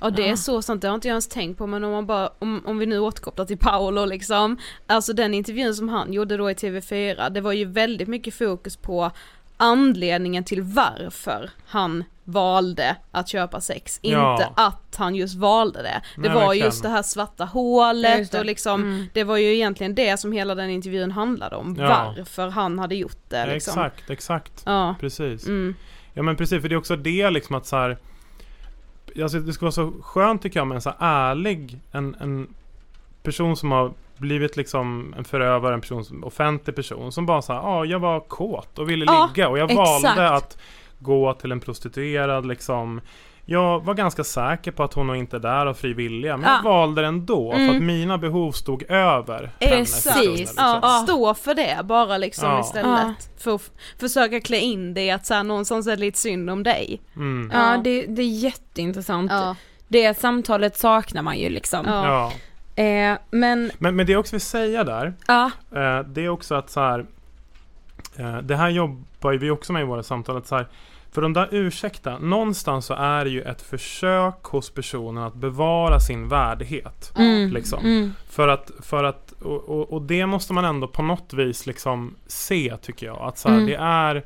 [0.00, 0.36] Ja det är Ja.
[0.36, 2.78] så sant, det har inte jag ens tänkt på men om man bara, om, om
[2.78, 7.30] vi nu återkopplar till Paolo liksom, alltså den intervjun som han gjorde då i TV4,
[7.30, 9.10] det var ju väldigt mycket fokus på
[9.56, 14.32] anledningen till varför han valde att köpa sex, Ja.
[14.32, 16.00] inte att han just valde det.
[16.16, 16.66] Det Nej, var verkligen.
[16.66, 19.06] just det här svarta Ja, hålet och liksom, Mm.
[19.12, 22.14] det var ju egentligen det som hela den intervjun handlade om, Ja.
[22.16, 23.70] varför han hade gjort det Ja, liksom.
[23.84, 24.62] Exakt, exakt.
[24.66, 24.94] Ja.
[25.00, 25.46] Precis.
[25.46, 25.74] Mm.
[26.14, 27.98] Ja men precis, för det är också det liksom att så här.
[29.22, 32.54] Alltså det skulle vara så skönt tycker jag med en så ärlig, en, en
[33.22, 37.54] person som har blivit liksom en förövare, en person som, offentlig person som bara sa
[37.54, 40.04] ja jag var kåt och ville Ja, ligga och jag exakt.
[40.04, 40.58] valde att
[40.98, 43.00] gå till en prostituerad liksom
[43.50, 46.50] jag var ganska säker på att hon nog inte är där av fri vilja men
[46.50, 46.70] jag Ja.
[46.70, 47.76] valde det ändå för Mm.
[47.76, 49.50] att mina behov stod över
[49.86, 50.64] stunden, liksom.
[50.64, 51.02] Ja, Ja.
[51.04, 52.60] stå för det bara liksom Ja.
[52.60, 53.30] istället.
[53.38, 53.70] För att
[54.00, 57.00] försöka klä in det i att så här, någonstans är det lite synd om dig.
[57.16, 57.50] Mm.
[57.54, 57.80] Ja, Ja.
[57.84, 59.30] det, det är jätteintressant.
[59.32, 59.56] Ja.
[59.88, 61.86] Det samtalet saknar man ju liksom.
[61.86, 62.06] Ja.
[62.76, 62.82] Ja.
[62.84, 66.54] Eh, men, Men, men det jag också vill säga där ja, Eh, det är också
[66.54, 67.06] att så här.
[68.16, 70.36] Eh, det här jobbar ju vi också med i våra samtal.
[70.36, 70.66] Att så här,
[71.12, 76.00] för de där ursäkta, någonstans så är det ju ett försök hos personen att bevara
[76.00, 77.12] sin värdighet.
[77.16, 77.84] mm, Liksom.
[77.84, 81.66] mm, För att, för att och, och, och det måste man ändå på något vis
[81.66, 83.18] liksom se tycker jag.
[83.20, 83.66] Att så här, Mm.
[83.66, 84.24] det är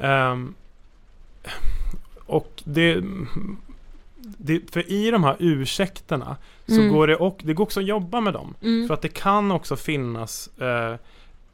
[0.00, 0.54] ehm,
[2.26, 3.02] och det,
[4.22, 6.36] det, för i de här ursäkterna
[6.66, 6.92] så Mm.
[6.92, 8.54] går det, och, det går också att jobba med dem.
[8.62, 8.86] mm.
[8.88, 10.94] För att det kan också finnas eh,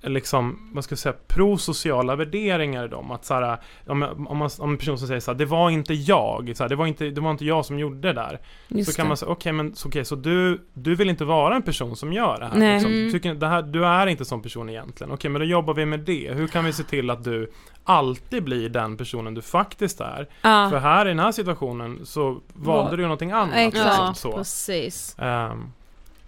[0.03, 3.11] liksom, vad ska jag säga, prosociala värderingar i dem.
[3.11, 5.71] Att så här, om, om, man, om en person som säger så här, det var
[5.71, 8.41] inte jag, så här, det, var inte, det var inte jag som gjorde det där.
[8.69, 9.09] Just så kan det.
[9.09, 12.13] man säga, okej men så, okej, så du, du vill inte vara en person som
[12.13, 12.59] gör det här?
[12.59, 12.75] Nej.
[12.75, 12.93] Liksom.
[12.93, 13.05] Mm.
[13.05, 15.13] Du, tycker, det här du är inte sån person egentligen.
[15.13, 16.31] Okej men då jobbar vi med det.
[16.35, 17.53] Hur kan vi se till att du
[17.85, 20.29] alltid blir den personen du faktiskt är?
[20.43, 20.71] Ja.
[20.71, 23.55] För här i den här situationen så valde Var- du någonting annat.
[23.57, 23.87] Exakt.
[23.87, 24.33] liksom, så.
[24.37, 25.17] precis.
[25.19, 25.73] Ehm,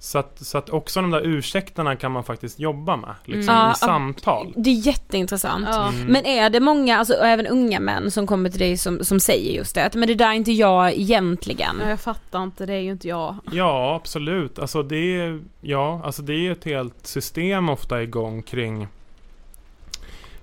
[0.02, 3.64] så, att, så att också de där ursäkterna kan man faktiskt jobba med liksom, Mm.
[3.66, 4.52] Ja, i samtal.
[4.56, 5.68] Det är jätteintressant.
[5.70, 5.88] Ja.
[5.88, 6.06] Mm.
[6.06, 9.20] Men är det många, alltså och även unga män som kommer till dig som, som
[9.20, 11.76] säger just det, att men det där är inte jag egentligen.
[11.80, 13.36] Ja, jag fattar inte, det är ju inte jag.
[13.52, 14.58] Ja, absolut.
[14.58, 18.88] Alltså det är, ja, alltså det är ett helt system ofta igång kring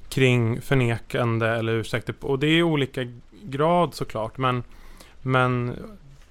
[0.10, 2.16] kring förnekande eller ursäkter.
[2.22, 3.01] Och det är olika
[3.43, 4.38] grad såklart.
[4.38, 4.64] Men,
[5.22, 5.76] men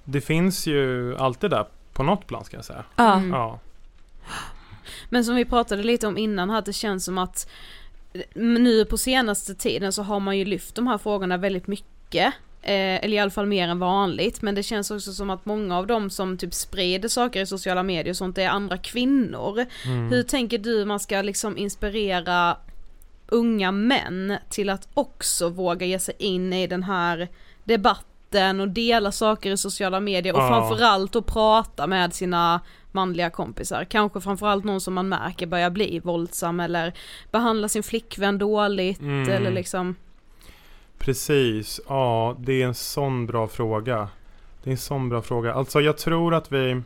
[0.03, 1.65] det finns ju alltid där
[1.99, 2.83] på något plan ska jag säga.
[2.95, 3.13] Ja.
[3.13, 3.29] Mm.
[3.29, 3.59] Ja.
[5.09, 7.49] Men som vi pratade lite om innan här, att det känns som att
[8.33, 12.33] nu på senaste tiden så har man ju lyft de här frågorna väldigt mycket.
[12.61, 15.77] Eh, eller i alla fall mer än vanligt, men det känns också som att många
[15.77, 19.65] av dem som typ sprider saker i sociala medier och sånt är andra kvinnor.
[19.85, 20.09] Mm.
[20.09, 22.57] Hur tänker du man ska liksom inspirera
[23.27, 27.27] unga män till att också våga ge sig in i den här
[27.63, 28.08] debatten
[28.59, 30.47] och dela saker i sociala medier och Ja.
[30.47, 32.61] framförallt att prata med sina
[32.91, 33.83] manliga kompisar.
[33.83, 36.93] Kanske framförallt någon som man märker börjar bli våldsam eller
[37.31, 39.29] behandla sin flickvän dåligt Mm.
[39.29, 39.95] eller liksom
[40.97, 44.07] Precis, ja det är en sån bra fråga.
[44.63, 45.53] Det är en sån bra fråga.
[45.53, 46.81] Alltså jag tror att vi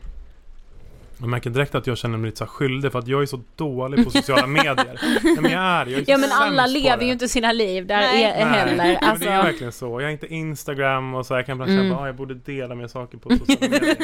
[1.24, 3.40] jag märker direkt att jag känner mig lite så skyldig för att jag är så
[3.56, 5.00] dålig på sociala medier.
[5.22, 7.96] Nej, men jag är, jag är Ja men alla lever ju inte sina liv där
[8.00, 8.24] Nej.
[8.24, 8.76] är, heller.
[8.76, 10.00] men Alltså, det är verkligen så.
[10.00, 11.84] Jag har inte Instagram och så jag kan ibland Mm.
[11.84, 13.96] känna att jag borde dela mer saker på sociala medier.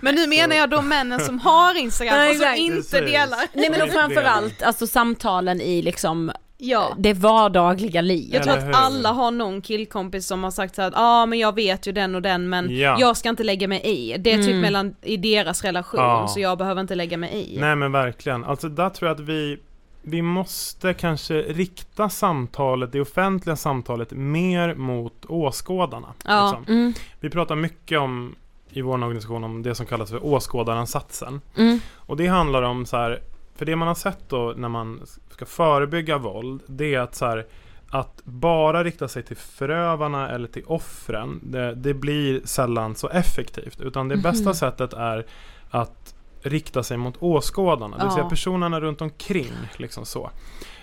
[0.02, 2.90] Men nu menar jag de männen som har Instagram och som inte Precis.
[3.12, 3.40] delar.
[3.52, 6.94] Nej men och framförallt alltså samtalen i liksom Ja.
[6.98, 8.34] det vardagliga livet.
[8.34, 11.38] Jag tror att alla har någon killkompis som har sagt så att ja ah, men
[11.38, 12.96] jag vet ju den och den men Ja.
[13.00, 14.16] jag ska inte lägga mig i.
[14.18, 14.60] Det är typ Mm.
[14.60, 16.28] mellan, i deras relation Ja.
[16.28, 17.60] så jag behöver inte lägga mig i.
[17.60, 18.44] Nej men verkligen.
[18.44, 19.58] Alltså där tror jag att vi,
[20.02, 26.08] vi måste kanske rikta samtalet, det offentliga samtalet, mer mot åskådarna.
[26.24, 26.46] Ja.
[26.58, 26.74] Liksom.
[26.74, 28.34] Mm, Vi pratar mycket om
[28.70, 31.40] i vår organisation om det som kallas för åskådaransatsen.
[31.56, 33.20] mm, Och det handlar om så här,
[33.56, 35.00] för det man har sett då när man
[35.30, 37.46] ska förebygga våld, det är att så här,
[37.90, 43.80] att bara rikta sig till förövarna eller till offren, det, det blir sällan så effektivt.
[43.80, 45.26] Utan det bästa sättet är
[45.70, 49.52] att rikta sig mot åskådarna, det vill säga personerna runt omkring.
[49.76, 50.30] Liksom så.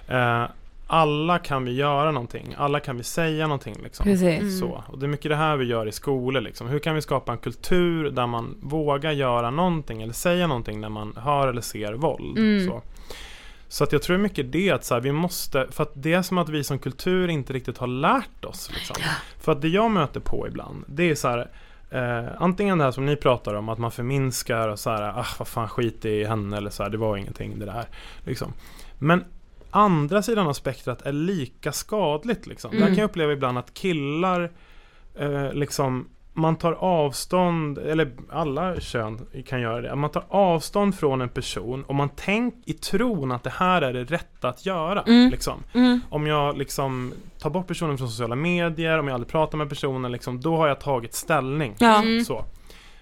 [0.08, 0.44] Eh,
[0.94, 3.76] alla kan vi göra någonting, alla kan vi säga någonting.
[3.84, 4.04] Liksom.
[4.04, 4.40] precis.
[4.40, 4.52] Mm.
[4.52, 4.84] Så.
[4.88, 6.42] Och det är mycket det här vi gör i skolor.
[6.42, 6.68] Liksom.
[6.68, 10.90] Hur kan vi skapa en kultur där man vågar göra någonting eller säga någonting när
[10.90, 12.38] man hör eller ser våld.
[12.38, 12.68] Mm.
[12.68, 12.82] Så.
[13.68, 16.22] så att jag tror mycket det att så här, vi måste, för att det är
[16.22, 18.72] som att vi som kultur inte riktigt har lärt oss.
[18.74, 18.96] Liksom.
[19.40, 21.52] För att det jag möter på ibland, det är så här
[21.90, 25.26] Eh, antingen det här som ni pratar om, att man förminskar och så här, ah
[25.40, 27.86] vad fan skit i henne eller så här, det var ingenting det där.
[28.26, 28.54] Liksom.
[29.00, 29.24] Men
[29.74, 32.48] andra sidan av spektrat är lika skadligt.
[32.48, 32.72] Liksom.
[32.72, 34.52] Där kan jag uppleva ibland att killar
[35.16, 41.22] eh, liksom man tar avstånd, eller alla kön kan göra det, man tar avstånd från
[41.22, 45.02] en person och man tänker i tron att det här är det rätta att göra.
[45.02, 45.32] Mm.
[45.32, 45.64] Liksom.
[45.74, 46.02] Mm.
[46.10, 50.12] Om jag liksom tar bort personen från sociala medier, om jag aldrig pratar med personen,
[50.12, 51.76] liksom, då har jag tagit ställning.
[51.78, 52.02] Ja.
[52.02, 52.26] Mm.
[52.26, 52.46] Så.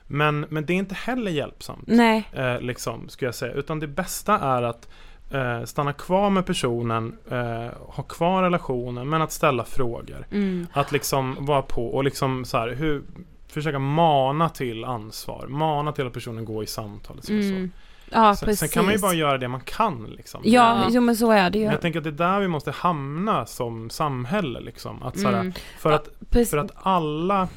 [0.07, 2.29] Men, men det är inte heller hjälpsamt Nej.
[2.33, 3.53] eh, liksom, skulle jag säga.
[3.53, 4.89] Utan det bästa är att
[5.31, 10.27] eh, stanna kvar med personen, eh, ha kvar relationen, men att ställa frågor.
[10.31, 10.67] Mm.
[10.73, 13.03] Att liksom vara på och liksom så här, hur,
[13.47, 17.17] försöka mana till ansvar, mana till att personen går i samtal.
[17.21, 17.71] Så, Mm.
[18.13, 18.45] Ja, så.
[18.45, 20.05] Sen, sen kan man ju bara göra det man kan.
[20.17, 20.41] Liksom.
[20.43, 20.51] Ja,
[20.81, 20.87] Ja.
[20.89, 21.63] jo men så är det ju.
[21.65, 24.59] Men jag tänker att det är där vi måste hamna som samhälle.
[24.59, 25.03] Liksom.
[25.03, 25.53] Att, så här, Mm.
[25.79, 26.07] för, att,
[26.49, 27.47] för att alla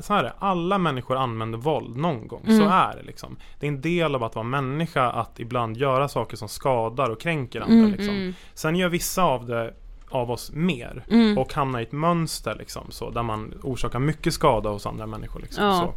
[0.00, 2.42] så här är alla människor använder våld någon gång.
[2.46, 2.58] Mm.
[2.58, 3.36] Så är det liksom.
[3.60, 7.20] Det är en del av att vara människa att ibland göra saker som skadar och
[7.20, 7.74] kränker andra.
[7.76, 7.90] Mm.
[7.92, 8.14] Liksom.
[8.14, 8.34] Mm.
[8.54, 9.74] Sen gör vissa av det
[10.10, 11.38] av oss mer Mm.
[11.38, 15.40] och hamnar i ett mönster liksom, så, där man orsakar mycket skada hos andra människor.
[15.40, 15.76] Liksom, Ja.
[15.78, 15.94] så.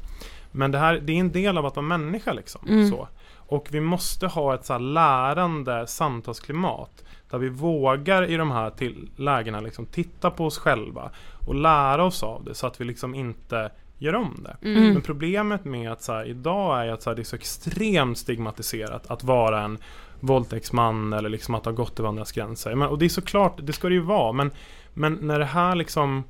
[0.52, 2.34] Men det här det är en del av att vara människa.
[2.34, 2.90] Liksom, Mm.
[2.90, 3.08] så.
[3.52, 8.70] Och vi måste ha ett så här lärande samtalsklimat där vi vågar i de här
[8.70, 11.12] till lägena liksom, titta på oss själva
[11.48, 14.70] och lära oss av det så att vi liksom inte gör om det.
[14.70, 14.94] Mm.
[14.94, 18.18] Men problemet med att så här, idag är att så här, det är så extremt
[18.18, 19.78] stigmatiserat att vara en
[20.20, 22.76] våldtäktsman eller liksom att ha gått över andras gränser.
[22.76, 24.32] Men, och det är såklart, det ska det ju vara.
[24.32, 24.52] Men,
[24.94, 26.24] men när det här liksom,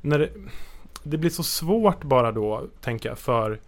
[0.00, 0.30] när det,
[1.02, 3.58] det blir så svårt bara då, tänker jag, för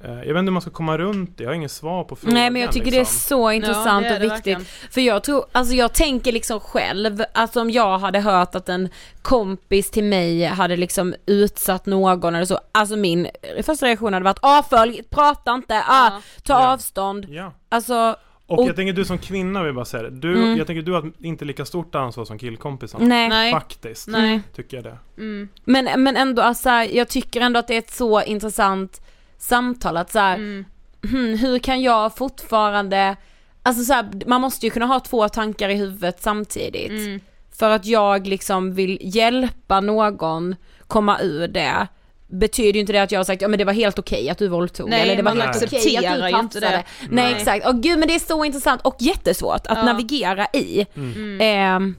[0.00, 2.34] jag vet inte hur man ska komma runt det, jag har ingen svar på frågan.
[2.34, 3.18] Nej men jag tycker det är liksom.
[3.18, 4.36] så intressant Ja, det är och det viktigt.
[4.56, 4.64] verkligen.
[4.90, 8.88] För jag tror, alltså jag tänker liksom själv, att om jag hade hört att en
[9.22, 13.28] kompis till mig hade liksom utsatt någon eller så, alltså min
[13.62, 16.10] första reaktion hade varit avfölj, prata inte, ah,
[16.44, 16.72] ta Ja.
[16.72, 17.26] avstånd.
[17.28, 17.52] Ja.
[17.68, 18.16] Alltså,
[18.48, 20.10] Och, Och- jag tänker du som kvinna vill bara säga det.
[20.10, 20.56] Du, Mm.
[20.58, 23.04] Jag tänker du har inte lika stort ansvar som killkompisarna.
[23.04, 23.52] Nej.
[23.52, 24.08] Faktiskt.
[24.08, 24.40] Nej.
[24.56, 24.98] Tycker jag det.
[25.18, 25.48] Mm.
[25.64, 29.00] Men, men ändå, alltså, jag tycker ändå att det är ett så intressant
[29.38, 30.64] samtal att så här, Mm.
[31.10, 33.16] hmm, hur kan jag fortfarande,
[33.62, 36.90] alltså så här, man måste ju kunna ha två tankar i huvudet samtidigt.
[36.90, 37.20] Mm.
[37.58, 40.56] För att jag liksom vill hjälpa någon
[40.86, 41.86] komma ur det
[42.28, 44.38] betyder ju inte det att jag har sagt ja men det var helt okej att
[44.38, 46.76] du våldtog Nej, eller det var man helt okej accepterar att du ju inte tafsade.
[46.76, 46.84] det.
[47.14, 47.34] Nej, Nej.
[47.34, 49.84] exakt, och gud men det är så intressant och jättesvårt att Ja.
[49.84, 50.86] navigera i.
[50.96, 51.38] Mm.
[51.40, 51.94] Ehm,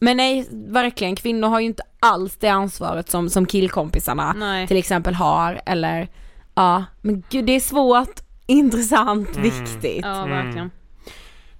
[0.00, 4.66] men nej, verkligen, kvinnor har ju inte alls det ansvaret som, som killkompisarna Nej.
[4.68, 6.08] till exempel har eller
[6.54, 9.42] ja, men gud det är svårt, intressant, Mm.
[9.42, 10.04] viktigt.
[10.04, 10.30] Ja, Mm.
[10.44, 10.70] verkligen.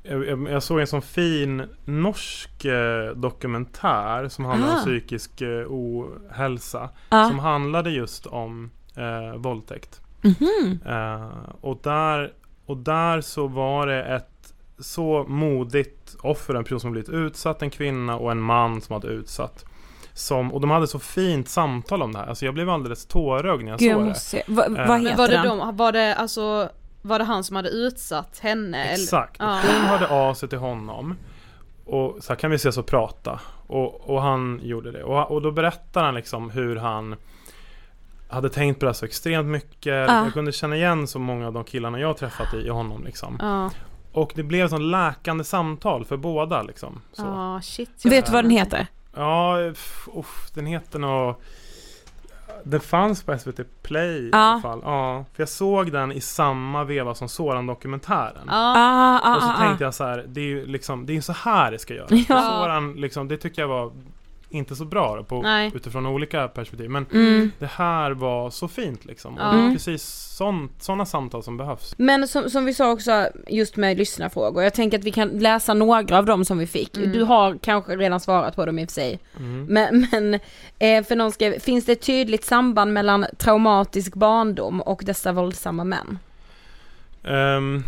[0.03, 4.79] Jag, jag, jag såg en sån fin norsk eh, dokumentär som handlar om Ah.
[4.81, 6.89] psykisk eh, ohälsa.
[7.11, 7.29] Ja.
[7.29, 10.01] Som handlade just om eh, våldtäkt.
[10.23, 10.81] Mhm.
[10.87, 11.29] Eh,
[11.61, 12.33] och, där,
[12.67, 17.71] och där så var det ett så modigt offer, en person som blivit utsatt, en
[17.71, 19.65] kvinna och en man som hade utsatt.
[20.15, 22.27] Som, och de hade så fint samtal om det här.
[22.27, 24.09] Alltså jag blev alldeles tårögd när jag Gud, jag såg det.
[24.09, 24.43] måste se.
[24.47, 26.69] Va, Eh, vad Men heter Var det, de, var det alltså,
[27.03, 28.85] var det han som hade utsatt henne?
[28.85, 29.37] eller- Exakt.
[29.39, 29.61] Ja.
[29.77, 31.17] Hon hörde av sig till honom.
[31.85, 33.41] Och så här kan vi ses och prata.
[33.67, 35.03] Och, och han gjorde det.
[35.05, 37.17] Och, och då berättar han liksom hur han
[38.29, 39.87] hade tänkt på det här så extremt mycket.
[39.87, 40.25] Ja.
[40.25, 43.39] Jag kunde känna igen så många av de killarna jag träffat i, i honom liksom.
[43.41, 43.71] Ja,
[44.13, 47.01] Och det blev ett sånt läkande samtal för båda liksom.
[47.13, 47.23] Så.
[47.23, 47.91] ja shit.
[48.03, 48.87] jag- Vet du vad den heter?
[49.15, 49.59] Ja,
[50.15, 51.37] uff, den heter nå
[52.65, 54.39] det fanns på SVT Play i Ja.
[54.39, 54.81] alla fall.
[54.85, 58.45] Ja, för jag såg den i samma veva som Soran-dokumentären.
[58.47, 58.75] Ja.
[58.77, 59.87] Ah, ah, Och så ah, tänkte ah.
[59.87, 62.11] jag så här, det är ju liksom, det är så här det ska göras.
[62.29, 62.43] Ja.
[62.43, 63.93] Soran, liksom, det tycker jag var
[64.53, 65.71] inte så bra då, på, Nej.
[65.75, 66.91] utifrån olika perspektiv.
[66.91, 67.51] Men Mm.
[67.59, 69.35] det här var så fint liksom.
[69.35, 69.45] Och Ja.
[69.47, 69.73] det är Mm.
[69.73, 70.03] precis
[70.81, 71.95] sådana samtal som behövs.
[71.99, 75.75] Men som, som vi sa också just med lyssnarfrågor, jag tänker att vi kan läsa
[75.75, 76.97] några av dem som vi fick.
[76.97, 77.13] Mm.
[77.13, 79.19] Du har kanske redan svarat på dem i och för sig.
[79.39, 79.65] Mm.
[79.65, 80.35] Men, men
[80.79, 85.85] eh, för någon skrev, finns det ett tydligt samband mellan traumatisk barndom och dessa våldsamma
[85.85, 86.19] män?
[87.25, 87.85] Ehm,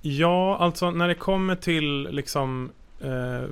[0.00, 2.70] ja, alltså när det kommer till liksom
[3.02, 3.48] eh,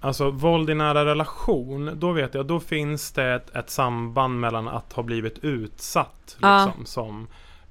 [0.00, 4.68] Alltså våld i nära relation, då vet jag, då finns det ett, ett samband mellan
[4.68, 7.26] att ha blivit utsatt liksom, som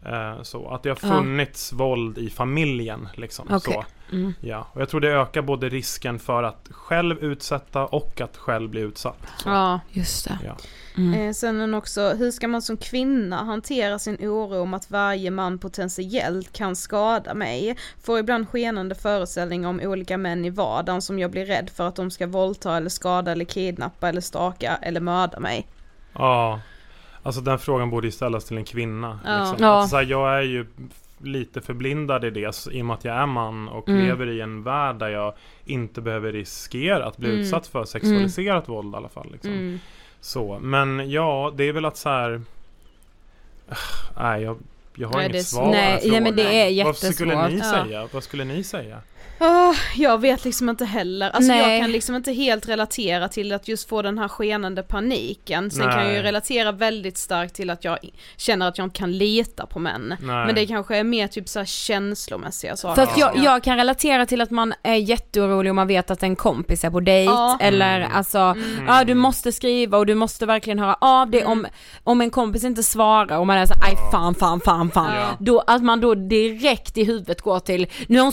[0.05, 3.47] eh, så, att det har funnits våld i familjen liksom.
[3.51, 3.73] Okej.
[3.73, 3.85] Så.
[4.11, 4.33] Mm.
[4.39, 8.69] Ja, och jag tror det ökar både risken för att själv utsätta och att själv
[8.69, 9.17] bli utsatt.
[9.37, 9.49] Så.
[9.49, 9.79] Ja.
[9.91, 10.39] Just det.
[10.45, 10.57] Ja.
[10.97, 11.13] Mm.
[11.13, 15.59] Eh, sen också, hur ska man som kvinna hantera sin oro om att varje man
[15.59, 17.77] potentiellt kan skada mig?
[18.03, 21.95] Får ibland skenande föreställningar om olika män i vardagen som jag blir rädd för att
[21.95, 25.67] de ska våldta eller skada eller kidnappa eller staka eller mörda mig.
[26.13, 26.59] Ja,
[27.23, 29.19] alltså den frågan borde ju ställas till en kvinna.
[29.25, 29.39] Ja.
[29.39, 29.65] Liksom.
[29.65, 29.83] Ja.
[29.83, 30.67] Att, så här, jag är ju
[31.25, 34.05] lite förblindad i det i och med att jag är man och Mm.
[34.05, 35.33] lever i en värld där jag
[35.65, 37.41] inte behöver riskera att bli Mm.
[37.41, 39.31] utsatt för sexualiserat våld i alla fall.
[39.31, 39.51] Liksom.
[39.51, 39.79] Mm.
[40.19, 42.41] Så, men ja, det är väl att så här.
[44.17, 44.57] Nej, jag,
[44.95, 46.43] jag har Nej, inget svar Nej, ja, men det
[46.79, 47.75] är Vad skulle ni jättesvårt.
[47.75, 47.83] Ja.
[47.85, 48.07] säga?
[48.11, 48.99] Vad skulle ni säga?
[49.39, 51.71] Ah, jag vet liksom inte heller, alltså Nej.
[51.73, 55.71] jag kan liksom inte helt relatera till att just få den här skenande paniken.
[55.71, 56.23] Sen kan jag ju Nej.
[56.23, 57.97] relatera väldigt starkt till att jag
[58.37, 60.07] känner att jag inte kan lita på män.
[60.21, 60.45] Nej.
[60.45, 62.95] Men det kanske är mer typ så här känslomässiga saker.
[63.05, 63.43] För att jag, Ja.
[63.43, 66.89] jag kan relatera till att man är jätteorolig om man vet att en kompis är
[66.89, 67.57] på dejt Ja.
[67.61, 68.11] eller Mm.
[68.15, 68.85] alltså, Mm.
[68.87, 71.67] ja du måste skriva och du måste verkligen höra av dig om,
[72.03, 75.13] om en kompis inte svarar och man är så aj fan fan fan fan.
[75.15, 75.27] Ja.
[75.39, 78.31] Då, att man då direkt i huvudet går till, nu är hon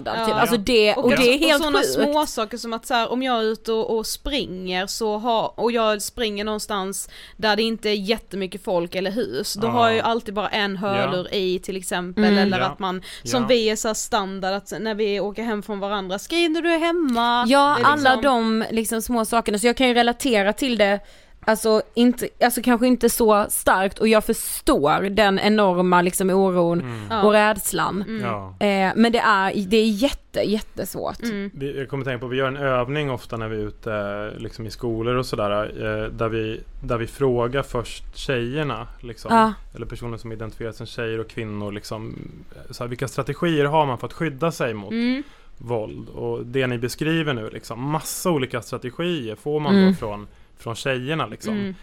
[0.00, 0.26] styckmördad Ja.
[0.26, 0.34] typ.
[0.34, 1.92] Alltså det, och, det är helt och sådana sjukt.
[1.92, 5.52] små saker som att så här, om jag är ute och, och springer så har,
[5.60, 9.70] och jag springer någonstans där det inte är jättemycket folk eller hus, då Ja.
[9.70, 12.38] har jag ju alltid bara en hörlur i till exempel, Mm.
[12.38, 12.64] eller Ja.
[12.66, 13.46] att man, som Ja.
[13.48, 16.72] vi är så här standard att när vi åker hem från varandra, skriv när du
[16.72, 17.44] är hemma.
[17.48, 21.00] Ja, är alla liksom- de liksom små sakerna, så jag kan ju relatera till det
[21.44, 27.00] Alltså, inte, alltså kanske inte så starkt och jag förstår den enorma liksom oron Mm.
[27.10, 27.22] Ja.
[27.22, 28.02] och rädslan.
[28.08, 28.22] Mm.
[28.24, 28.48] Ja.
[28.66, 31.22] Eh, men det är, det är jätte, jättesvårt.
[31.22, 31.50] Mm.
[31.54, 34.66] Vi, jag kommer tänka på, vi gör en övning ofta när vi är ute liksom
[34.66, 35.62] i skolor och sådär.
[35.62, 38.86] Eh, där, vi, där vi frågar först tjejerna.
[39.00, 39.52] Liksom, Ja.
[39.74, 41.72] Eller personer som identifierar sig som tjejer och kvinnor.
[41.72, 42.14] Liksom,
[42.56, 45.22] eh, så här, vilka strategier har man för att skydda sig mot Mm.
[45.58, 46.08] våld?
[46.08, 49.90] Och det ni beskriver nu, liksom, massa olika strategier får man Mm.
[49.90, 50.26] då från,
[50.62, 51.26] från tjejerna.
[51.26, 51.54] Liksom.
[51.54, 51.74] Mm.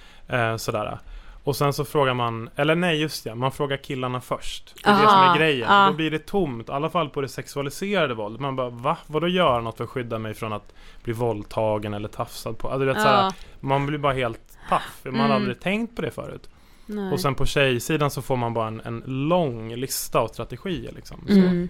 [0.52, 1.00] Eh, sådär.
[1.44, 4.74] Och sen så frågar man, eller nej just det, man frågar killarna först.
[4.84, 5.68] Det är det Aha, som är grejen.
[5.70, 5.88] ja.
[5.88, 8.42] Då blir det tomt, i alla fall på det sexualiserade våldet.
[8.42, 8.98] Man bara, va?
[9.08, 10.74] Vadå göra något för att skydda mig från att
[11.04, 12.70] bli våldtagen eller tafsad på?
[12.70, 13.32] Alltså, vet, såhär, Ja.
[13.60, 15.00] man blir bara helt paff.
[15.04, 15.30] Man Mm.
[15.30, 16.50] har aldrig tänkt på det förut.
[16.86, 17.12] Nej.
[17.14, 21.24] Och sen på tjejsidan så får man bara en, en lång lista av strategier liksom.
[21.28, 21.70] Så, Mm.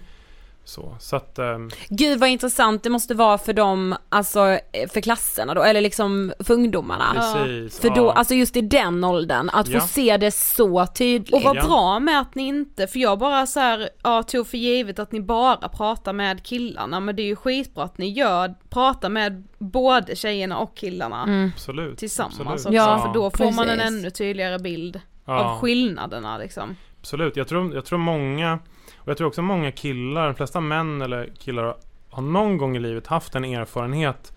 [0.67, 0.95] Så.
[0.99, 5.53] så att, ehm, Gud vad intressant det måste vara för dem, alltså eh, för klasserna
[5.53, 7.05] då, eller liksom för ungdomarna.
[7.15, 7.79] precis.
[7.79, 8.13] För då, ja.
[8.13, 9.79] alltså just i den åldern, att Ja.
[9.79, 11.33] få se det så tydligt.
[11.33, 11.63] Och vad Ja.
[11.67, 15.11] bra med att ni inte, för jag bara så här, ja, tog för givet att
[15.11, 19.47] ni bara pratar med killarna, men det är ju skitbra att ni gör, pratar med
[19.57, 21.51] både tjejerna och killarna Mm.
[21.55, 21.97] absolut.
[21.97, 22.55] tillsammans absolut.
[22.59, 23.99] också, Ja, för då får man en precis.
[23.99, 25.39] ännu tydligare bild Ja.
[25.43, 26.75] av skillnaderna liksom.
[26.99, 28.59] Absolut, jag tror, jag tror många
[29.07, 31.75] Och jag tror också många killar, de flesta män eller killar
[32.09, 34.33] Har någon gång i livet haft en erfarenhet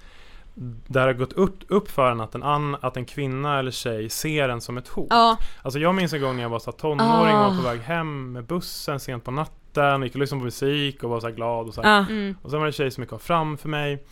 [0.55, 3.71] Där det har gått upp, upp för en att en, an, att en kvinna eller
[3.71, 5.07] tjej ser en som ett hot.
[5.11, 7.49] Ja, Alltså jag minns en gång när jag var så tonåring och Ah.
[7.49, 11.11] var på väg hem med bussen sent på natten Gick och lyssnade på musik och
[11.11, 13.21] var så här glad och så mm, Och sen var det en tjej som gick
[13.21, 14.05] framför mig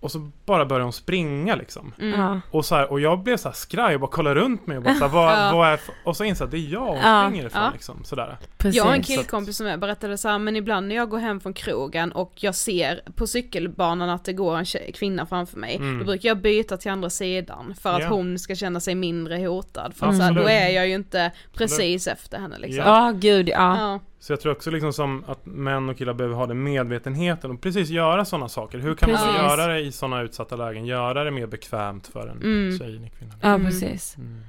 [0.00, 2.40] Och så bara började hon springa liksom mm.
[2.50, 4.82] Och, så här, och jag blev så här skraj och bara kollade runt mig och
[4.82, 5.52] bara så här, vad, Ja.
[5.54, 7.26] vad är Och så insåg jag att det är jag hon Ja.
[7.28, 7.70] springer ifrån Ja.
[7.72, 8.36] liksom, sådär.
[8.58, 8.76] Precis.
[8.76, 11.40] Jag har en killkompis som jag berättade så här, men ibland när jag går hem
[11.40, 15.76] från krogen och jag ser på cykelbanan att det går en tjej, kvinna framför mig,
[15.76, 15.98] Mm.
[15.98, 18.08] då brukar jag byta till andra sidan för att Ja.
[18.08, 19.92] hon ska känna sig mindre hotad.
[19.96, 20.44] För att så här, Absolut.
[20.48, 22.84] då är jag ju inte precis efter henne liksom.
[22.86, 23.78] Ja, gud ja.
[23.78, 24.00] Ja.
[24.22, 27.60] Så jag tror också liksom som att män och killar behöver ha den medvetenheten och
[27.60, 28.78] precis göra sådana saker.
[28.78, 29.40] Hur kan man Precis.
[29.42, 30.86] göra det i sådana utsatta lägen?
[30.86, 32.78] Göra det mer bekvämt för en Mm.
[32.78, 33.34] tjej, en kvinna.
[33.42, 33.66] Ja, Mm.
[33.66, 34.16] precis.
[34.18, 34.40] Mm.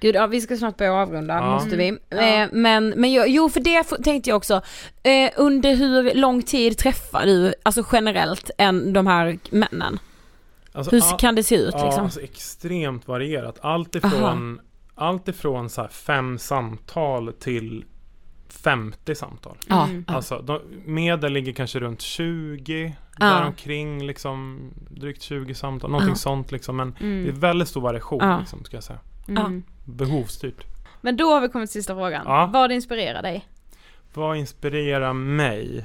[0.00, 1.50] Gud, ja, vi ska snart börja avrunda, Ja.
[1.54, 1.98] måste vi.
[2.08, 2.16] Ja.
[2.16, 4.54] Eh, men, men jag, jo för det tänkte jag också,
[5.02, 9.98] eh, under hur lång tid träffar du, alltså generellt, en, de här männen?
[10.72, 12.04] Alltså, Hur all- kan det se ut ja, liksom?
[12.04, 13.58] alltså extremt varierat.
[13.60, 14.60] Allt ifrån
[14.94, 17.84] allt ifrån så här fem samtal till
[18.52, 19.56] 50 samtal.
[19.70, 20.04] Mm.
[20.08, 20.14] ja.
[20.14, 23.26] Alltså, de, medel ligger kanske runt 20, Ja.
[23.26, 26.16] däromkring liksom drygt 20 samtal, någonting Ja.
[26.16, 26.76] sånt liksom.
[26.76, 27.40] Men det är Mm.
[27.40, 28.38] väldigt stor variation Ja.
[28.38, 28.98] liksom, ska jag säga.
[29.28, 29.62] Mm.
[29.84, 30.64] Behovsstyrt.
[31.00, 32.22] Men då har vi kommit till sista frågan.
[32.26, 32.50] Ja.
[32.52, 33.48] Vad inspirerar dig?
[34.14, 35.84] Vad inspirerar mig?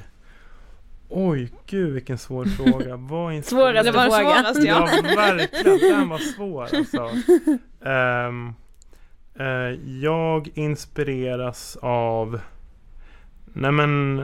[1.08, 2.96] Oj, gud vilken svår fråga.
[3.10, 4.34] Vad inspirerar Det var den frågan.
[4.44, 5.16] svåraste Ja, ja.
[5.16, 5.98] verkligen.
[5.98, 7.10] Den var svår alltså.
[7.88, 8.54] Ehm,
[9.38, 12.40] eh, jag inspireras av...
[13.54, 14.22] Nej men...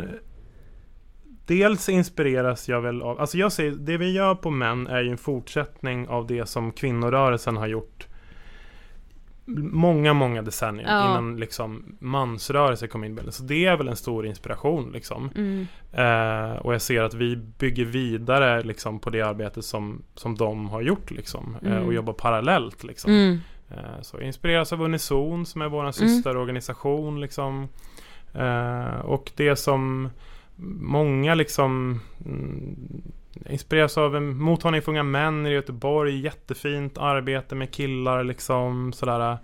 [1.47, 3.21] Dels inspireras jag väl av...
[3.21, 6.73] Alltså jag säger, det vi gör på män är ju en fortsättning av det som
[6.73, 8.07] kvinnorörelsen har gjort
[9.73, 11.11] många, många decennier Ja.
[11.11, 13.33] innan liksom mansrörelse kom in i bilden.
[13.33, 15.31] Så det är väl en stor inspiration liksom.
[15.37, 15.67] Mm.
[15.93, 20.69] Eh, och jag ser att vi bygger vidare liksom, på det arbete som, som de
[20.69, 21.85] har gjort liksom, eh, Mm.
[21.87, 22.85] och jobbar parallellt.
[22.85, 23.13] Liksom.
[23.13, 23.39] Mm.
[23.71, 27.21] Eh, så inspireras av Unison som är vår systerorganisation.
[27.21, 27.69] Liksom.
[28.35, 30.11] Eh, och det som
[30.81, 32.77] många liksom mm,
[33.51, 36.21] inspireras av mottagning för unga män i Göteborg.
[36.21, 39.39] Jättefint arbete med killar liksom sådär.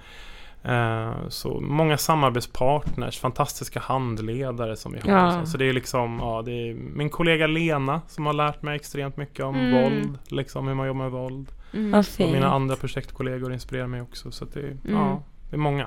[0.64, 5.10] Eh, så många samarbetspartners, fantastiska handledare som vi har.
[5.18, 5.40] Ja.
[5.44, 8.76] Så, så det är liksom, ja, det är min kollega Lena som har lärt mig
[8.76, 9.82] extremt mycket om Mm.
[9.82, 11.52] våld, liksom hur man jobbar med våld.
[11.72, 11.94] Mm.
[12.00, 14.30] Och mina andra projektkollegor inspirerar mig också.
[14.30, 14.78] Så att det, Mm.
[14.84, 15.86] ja, det är många.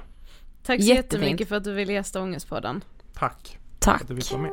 [0.63, 1.13] Tack så Jättefint.
[1.13, 2.83] jättemycket för att du ville gästa Ångestpodden.
[3.13, 4.01] Tack Tack.
[4.01, 4.51] att du vara med.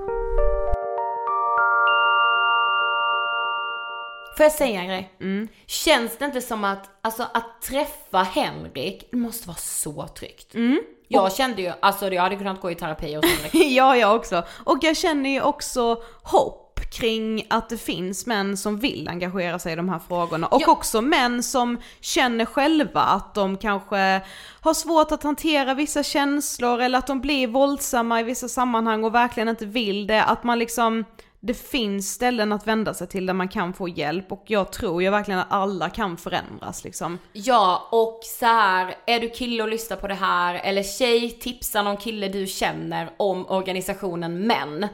[4.36, 5.12] Får jag säga en grej?
[5.20, 5.48] Mm.
[5.66, 10.54] Känns det inte som att, alltså att träffa Henrik, det måste vara så tryggt.
[10.54, 10.80] Mm.
[11.08, 13.54] Jag kände ju, alltså jag hade kunnat gå i terapi hos Henrik.
[13.76, 14.44] ja, jag också.
[14.64, 19.72] Och jag känner ju också hopp kring att det finns män som vill engagera sig
[19.72, 20.46] i de här frågorna.
[20.46, 20.70] Och Ja.
[20.70, 24.20] också män som känner själva att de kanske
[24.60, 29.14] har svårt att hantera vissa känslor eller att de blir våldsamma i vissa sammanhang och
[29.14, 30.24] verkligen inte vill det.
[30.24, 31.04] Att man liksom,
[31.46, 35.02] det finns ställen att vända sig till där man kan få hjälp och jag tror
[35.02, 37.18] ju verkligen att alla kan förändras liksom.
[37.32, 41.82] Ja, och så här, är du kille och lyssnar på det här, eller tjej, tipsa
[41.82, 44.86] någon kille du känner om organisationen Män.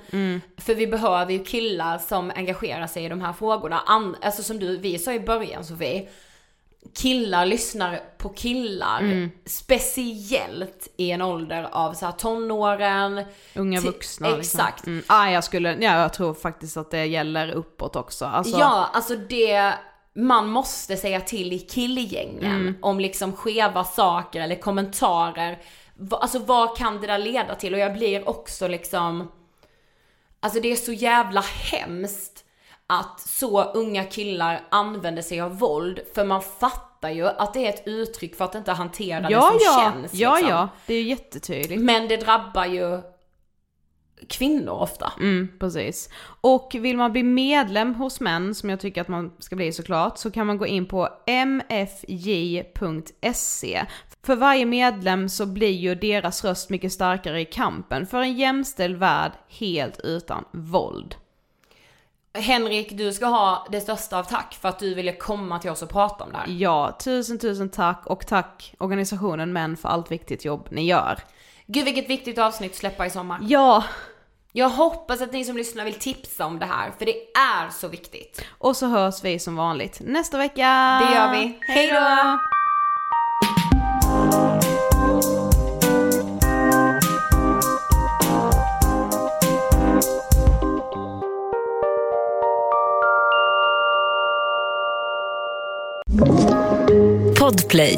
[0.57, 3.81] För vi behöver ju killar som engagerar sig i de här frågorna.
[3.87, 6.09] An- alltså som du, vi sa i början Sofie,
[6.95, 9.31] killar lyssnar på killar.
[9.45, 13.25] Speciellt i en ålder av så här tonåren.
[13.55, 14.61] Unga vuxna liksom.
[14.61, 14.87] exakt.
[14.87, 15.05] Mm.
[15.07, 18.25] Ah, jag skulle, ja jag tror faktiskt att det gäller uppåt också.
[18.25, 19.75] Alltså, Ja, alltså det
[20.15, 25.59] man måste säga till i killgängen om liksom skeva saker eller kommentarer.
[26.11, 27.75] Alltså vad kan det där leda till?
[27.75, 29.33] Och jag blir också liksom,
[30.41, 32.32] alltså det är så jävla hemskt
[32.93, 37.69] att så unga killar använder sig av våld för man fattar ju att det är
[37.69, 40.15] ett uttryck för att inte hantera ja, det som ja, känns.
[40.15, 40.51] ja, liksom.
[40.51, 41.83] ja, det är ju jättetydligt.
[41.83, 43.03] Men det drabbar ju
[44.29, 45.13] kvinnor ofta.
[45.19, 46.09] Mm, precis.
[46.41, 50.19] Och vill man bli medlem hos män, som jag tycker att man ska bli såklart,
[50.19, 52.67] så kan man gå in på mfj.se.
[54.23, 58.97] För varje medlem så blir ju deras röst mycket starkare i kampen för en jämställd
[58.97, 61.15] värld helt utan våld.
[62.35, 65.83] Henrik, du ska ha det största av tack för att du ville komma till oss
[65.83, 66.47] och prata om det här.
[66.49, 71.19] Ja, tusen tusen tack och tack organisationen Män för allt viktigt jobb ni gör.
[71.67, 73.39] Gud vilket viktigt avsnitt släppa i sommar.
[73.43, 73.85] Ja,
[74.53, 77.89] Jag hoppas att ni som lyssnar vill tipsa om det här, för det är så
[77.89, 78.45] viktigt.
[78.59, 81.01] och så hörs vi som vanligt nästa vecka.
[81.09, 81.59] Det gör vi.
[81.69, 82.39] Hej då!
[97.39, 97.97] Podplay,